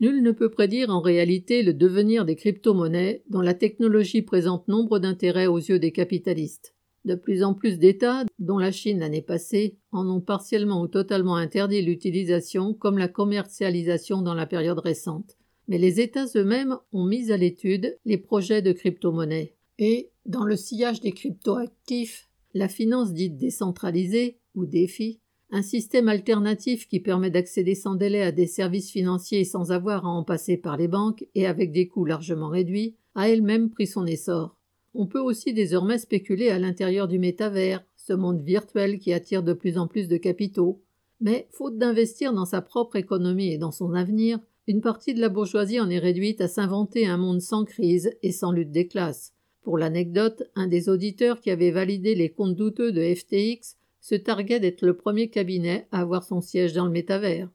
Nul 0.00 0.22
ne 0.22 0.32
peut 0.32 0.50
prédire 0.50 0.90
en 0.90 1.00
réalité 1.00 1.62
le 1.62 1.72
devenir 1.72 2.26
des 2.26 2.37
crypto-monnaies 2.37 3.22
dont 3.30 3.40
la 3.40 3.54
technologie 3.54 4.20
présente 4.20 4.68
nombre 4.68 4.98
d'intérêts 4.98 5.46
aux 5.46 5.56
yeux 5.56 5.78
des 5.78 5.92
capitalistes. 5.92 6.76
De 7.07 7.14
plus 7.14 7.45
en 7.45 7.55
plus 7.55 7.79
d'États, 7.79 8.25
dont 8.40 8.59
la 8.59 8.73
Chine 8.73 8.99
l'année 8.99 9.23
passée, 9.23 9.79
en 9.92 10.09
ont 10.09 10.21
partiellement 10.21 10.83
ou 10.83 10.88
totalement 10.88 11.37
interdit 11.37 11.81
l'utilisation 11.81 12.75
comme 12.75 12.99
la 12.99 13.07
commercialisation 13.07 14.23
dans 14.23 14.35
la 14.35 14.45
période 14.45 14.81
récente. 14.81 15.37
Mais 15.69 15.79
les 15.79 16.01
États 16.01 16.27
eux-mêmes 16.35 16.77
ont 16.92 17.07
mis 17.07 17.31
à 17.31 17.37
l'étude 17.37 17.97
les 18.05 18.19
projets 18.19 18.61
de 18.61 18.73
crypto-monnaies. 18.73 19.55
Et, 19.79 20.11
dans 20.25 20.45
le 20.45 20.57
sillage 20.57 21.01
des 21.01 21.12
crypto-actifs, 21.12 22.29
la 22.55 22.66
finance 22.66 23.12
dite 23.12 23.37
décentralisée, 23.37 24.40
ou 24.57 24.66
défi, 24.66 25.21
un 25.53 25.62
système 25.62 26.09
alternatif 26.09 26.88
qui 26.88 26.99
permet 26.99 27.31
d'accéder 27.31 27.77
sans 27.77 27.95
délai 27.95 28.23
à 28.23 28.33
des 28.33 28.49
services 28.49 28.90
financiers 28.90 29.45
sans 29.45 29.71
avoir 29.71 30.07
à 30.07 30.09
en 30.09 30.25
passer 30.25 30.57
par 30.57 30.77
les 30.77 30.88
banques 30.88 31.25
et 31.37 31.47
avec 31.47 31.71
des 31.71 31.87
coûts 31.87 32.05
largement 32.05 32.49
réduits, 32.49 32.97
a 33.14 33.29
elle-même 33.29 33.71
pris 33.71 33.87
son 33.87 34.07
essor. 34.07 34.57
On 34.98 35.06
peut 35.06 35.20
aussi 35.20 35.52
désormais 35.52 35.98
spéculer 35.98 36.48
à 36.48 36.59
l'intérieur 36.59 37.06
du 37.06 37.18
métavers, 37.18 37.85
ce 37.96 38.14
monde 38.14 38.42
virtuel 38.42 38.98
qui 38.98 39.12
attire 39.12 39.42
de 39.42 39.52
plus 39.52 39.76
en 39.76 39.87
plus 39.87 40.09
de 40.09 40.16
capitaux. 40.16 40.80
Mais, 41.20 41.48
faute 41.50 41.76
d'investir 41.76 42.32
dans 42.32 42.46
sa 42.46 42.62
propre 42.62 42.96
économie 42.96 43.52
et 43.52 43.59
dans 43.59 43.72
son 43.72 43.92
avenir, 43.92 44.38
une 44.66 44.80
partie 44.80 45.12
de 45.12 45.20
la 45.20 45.28
bourgeoisie 45.28 45.80
en 45.80 45.90
est 45.90 45.98
réduite 45.98 46.40
à 46.40 46.48
s'inventer 46.48 47.06
un 47.06 47.18
monde 47.18 47.42
sans 47.42 47.66
crise 47.66 48.11
et 48.22 48.32
sans 48.32 48.52
lutte 48.52 48.70
des 48.70 48.88
classes. 48.88 49.35
Pour 49.61 49.76
l'anecdote, 49.76 50.44
un 50.54 50.66
des 50.66 50.88
auditeurs 50.88 51.42
qui 51.42 51.50
avait 51.50 51.72
validé 51.72 52.14
les 52.14 52.30
comptes 52.30 52.56
douteux 52.56 52.90
de 52.90 53.14
FTX 53.14 53.76
se 54.00 54.14
targuait 54.14 54.61
d'être 54.61 54.80
le 54.80 54.96
premier 54.96 55.28
cabinet 55.28 55.88
à 55.92 56.00
avoir 56.00 56.24
son 56.24 56.40
siège 56.40 56.72
dans 56.72 56.87
le 56.87 56.92
métavers. 56.92 57.50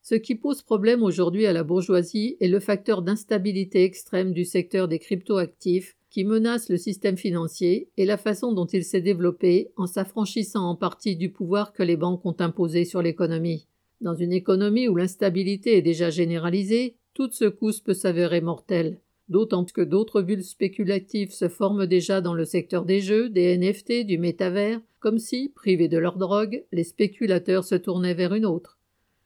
Ce 0.00 0.16
qui 0.16 0.34
pose 0.34 0.62
problème 0.62 1.04
aujourd'hui 1.04 1.46
à 1.46 1.52
la 1.52 1.62
bourgeoisie 1.62 2.36
est 2.40 2.48
le 2.48 2.58
facteur 2.58 3.02
d'instabilité 3.02 3.84
extrême 3.84 4.32
du 4.32 4.44
secteur 4.44 4.88
des 4.88 4.98
cryptoactifs 4.98 5.96
qui 6.12 6.24
menace 6.24 6.68
le 6.68 6.76
système 6.76 7.16
financier 7.16 7.88
et 7.96 8.04
la 8.04 8.18
façon 8.18 8.52
dont 8.52 8.66
il 8.66 8.84
s'est 8.84 9.00
développé 9.00 9.70
en 9.76 9.86
s'affranchissant 9.86 10.68
en 10.68 10.76
partie 10.76 11.16
du 11.16 11.32
pouvoir 11.32 11.72
que 11.72 11.82
les 11.82 11.96
banques 11.96 12.26
ont 12.26 12.36
imposé 12.38 12.84
sur 12.84 13.00
l'économie. 13.00 13.66
Dans 14.02 14.14
une 14.14 14.34
économie 14.34 14.88
où 14.88 14.94
l'instabilité 14.94 15.78
est 15.78 15.82
déjà 15.82 16.10
généralisée, 16.10 16.96
toute 17.14 17.32
secousse 17.32 17.80
peut 17.80 17.94
s'avérer 17.94 18.42
mortelle, 18.42 19.00
d'autant 19.30 19.64
que 19.64 19.80
d'autres 19.80 20.20
bulles 20.20 20.44
spéculatives 20.44 21.32
se 21.32 21.48
forment 21.48 21.86
déjà 21.86 22.20
dans 22.20 22.34
le 22.34 22.44
secteur 22.44 22.84
des 22.84 23.00
jeux, 23.00 23.30
des 23.30 23.56
NFT, 23.56 24.04
du 24.04 24.18
métavers, 24.18 24.82
comme 25.00 25.18
si, 25.18 25.50
privés 25.54 25.88
de 25.88 25.98
leur 25.98 26.18
drogue, 26.18 26.62
les 26.72 26.84
spéculateurs 26.84 27.64
se 27.64 27.74
tournaient 27.74 28.12
vers 28.12 28.34
une 28.34 28.44
autre. 28.44 28.78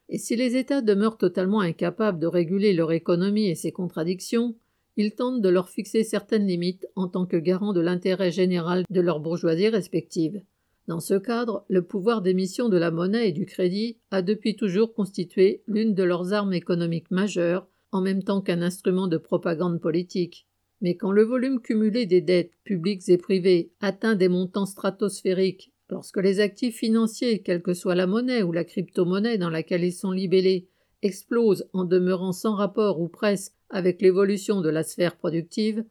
Et 0.08 0.18
si 0.18 0.36
les 0.36 0.56
États 0.56 0.82
demeurent 0.82 1.18
totalement 1.18 1.60
incapables 1.60 2.20
de 2.20 2.28
réguler 2.28 2.72
leur 2.72 2.92
économie 2.92 3.48
et 3.48 3.56
ses 3.56 3.72
contradictions, 3.72 4.54
ils 4.96 5.14
tentent 5.14 5.40
de 5.40 5.48
leur 5.48 5.68
fixer 5.68 6.04
certaines 6.04 6.46
limites 6.46 6.86
en 6.96 7.08
tant 7.08 7.26
que 7.26 7.36
garant 7.36 7.72
de 7.72 7.80
l'intérêt 7.80 8.30
général 8.30 8.84
de 8.88 9.00
leur 9.00 9.20
bourgeoisie 9.20 9.68
respective. 9.68 10.42
Dans 10.88 11.00
ce 11.00 11.14
cadre, 11.14 11.64
le 11.68 11.82
pouvoir 11.82 12.22
d'émission 12.22 12.68
de 12.68 12.76
la 12.76 12.90
monnaie 12.90 13.28
et 13.28 13.32
du 13.32 13.44
crédit 13.44 13.98
a 14.10 14.22
depuis 14.22 14.54
toujours 14.54 14.94
constitué 14.94 15.62
l'une 15.66 15.94
de 15.94 16.02
leurs 16.04 16.32
armes 16.32 16.52
économiques 16.52 17.10
majeures, 17.10 17.66
en 17.90 18.00
même 18.00 18.22
temps 18.22 18.40
qu'un 18.40 18.62
instrument 18.62 19.08
de 19.08 19.16
propagande 19.16 19.80
politique. 19.80 20.46
Mais 20.80 20.96
quand 20.96 21.10
le 21.10 21.24
volume 21.24 21.60
cumulé 21.60 22.06
des 22.06 22.20
dettes 22.20 22.52
publiques 22.62 23.08
et 23.08 23.18
privées 23.18 23.72
atteint 23.80 24.14
des 24.14 24.28
montants 24.28 24.66
stratosphériques, 24.66 25.72
lorsque 25.90 26.18
les 26.18 26.40
actifs 26.40 26.76
financiers, 26.76 27.42
quelle 27.42 27.62
que 27.62 27.74
soit 27.74 27.94
la 27.94 28.06
monnaie 28.06 28.42
ou 28.42 28.52
la 28.52 28.64
crypto-monnaie 28.64 29.38
dans 29.38 29.50
laquelle 29.50 29.84
ils 29.84 29.92
sont 29.92 30.12
libellés, 30.12 30.68
explosent 31.02 31.68
en 31.72 31.84
demeurant 31.84 32.32
sans 32.32 32.54
rapport 32.54 33.00
ou 33.00 33.08
presque 33.08 33.52
avec 33.70 34.00
l'évolution 34.00 34.60
de 34.60 34.68
la 34.68 34.82
sphère 34.82 35.16
productive, 35.16 35.84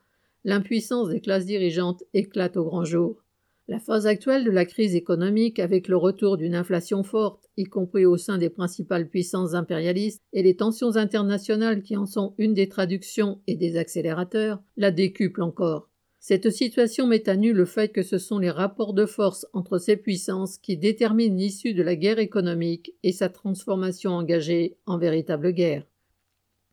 l'impuissance 0.44 1.10
des 1.10 1.22
classes 1.22 1.46
dirigeantes 1.46 2.04
éclate 2.14 2.58
au 2.58 2.66
grand 2.66 2.86
jour. 2.86 3.22
La 3.68 3.80
phase 3.80 4.06
actuelle 4.06 4.44
de 4.44 4.52
la 4.52 4.66
crise 4.66 4.96
économique, 4.96 5.58
avec 5.58 5.88
le 5.88 5.98
retour 5.98 6.38
d'une 6.38 6.54
inflation 6.54 7.04
forte, 7.04 7.50
y 7.58 7.64
compris 7.64 8.06
au 8.06 8.16
sein 8.16 8.38
des 8.38 8.52
principales 8.52 9.10
puissances 9.10 9.56
impérialistes, 9.56 10.22
et 10.34 10.44
les 10.44 10.56
tensions 10.56 10.98
internationales 10.98 11.82
qui 11.82 11.98
en 11.98 12.06
sont 12.06 12.36
une 12.38 12.54
des 12.54 12.70
traductions 12.70 13.42
et 13.48 13.56
des 13.56 13.78
accélérateurs, 13.78 14.62
la 14.78 14.92
décuple 14.92 15.42
encore. 15.42 15.90
Cette 16.28 16.50
situation 16.50 17.06
met 17.06 17.30
à 17.30 17.36
nu 17.36 17.54
le 17.54 17.66
fait 17.66 17.90
que 17.90 18.02
ce 18.02 18.18
sont 18.18 18.40
les 18.40 18.50
rapports 18.50 18.96
de 18.96 19.06
force 19.06 19.46
entre 19.54 19.78
ces 19.78 19.96
puissances 19.96 20.58
qui 20.58 20.76
déterminent 20.76 21.38
l'issue 21.38 21.76
de 21.76 21.84
la 21.84 21.96
guerre 21.96 22.18
économique 22.18 22.96
et 23.04 23.12
sa 23.12 23.30
transformation 23.30 24.10
engagée 24.14 24.76
en 24.88 24.98
véritable 24.98 25.52
guerre. 25.52 25.86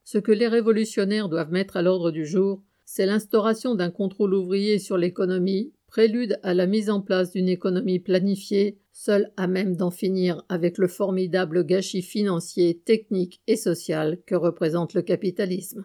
Ce 0.04 0.16
que 0.16 0.32
les 0.32 0.48
révolutionnaires 0.48 1.28
doivent 1.28 1.52
mettre 1.52 1.76
à 1.76 1.82
l'ordre 1.82 2.10
du 2.10 2.24
jour, 2.24 2.62
c'est 2.86 3.04
l'instauration 3.04 3.74
d'un 3.74 3.90
contrôle 3.90 4.32
ouvrier 4.32 4.78
sur 4.78 4.96
l'économie 4.96 5.74
prélude 5.86 6.40
à 6.42 6.54
la 6.54 6.66
mise 6.66 6.88
en 6.88 7.02
place 7.02 7.32
d'une 7.32 7.50
économie 7.50 8.00
planifiée, 8.00 8.78
seule 8.94 9.32
à 9.36 9.48
même 9.48 9.76
d'en 9.76 9.90
finir 9.90 10.46
avec 10.48 10.78
le 10.78 10.88
formidable 10.88 11.66
gâchis 11.66 12.00
financier, 12.00 12.80
technique 12.86 13.42
et 13.46 13.56
social 13.56 14.16
que 14.24 14.34
représente 14.34 14.94
le 14.94 15.02
capitalisme. 15.02 15.84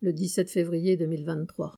Le 0.00 0.12
17 0.12 0.50
février 0.50 0.96
2023. 0.96 1.72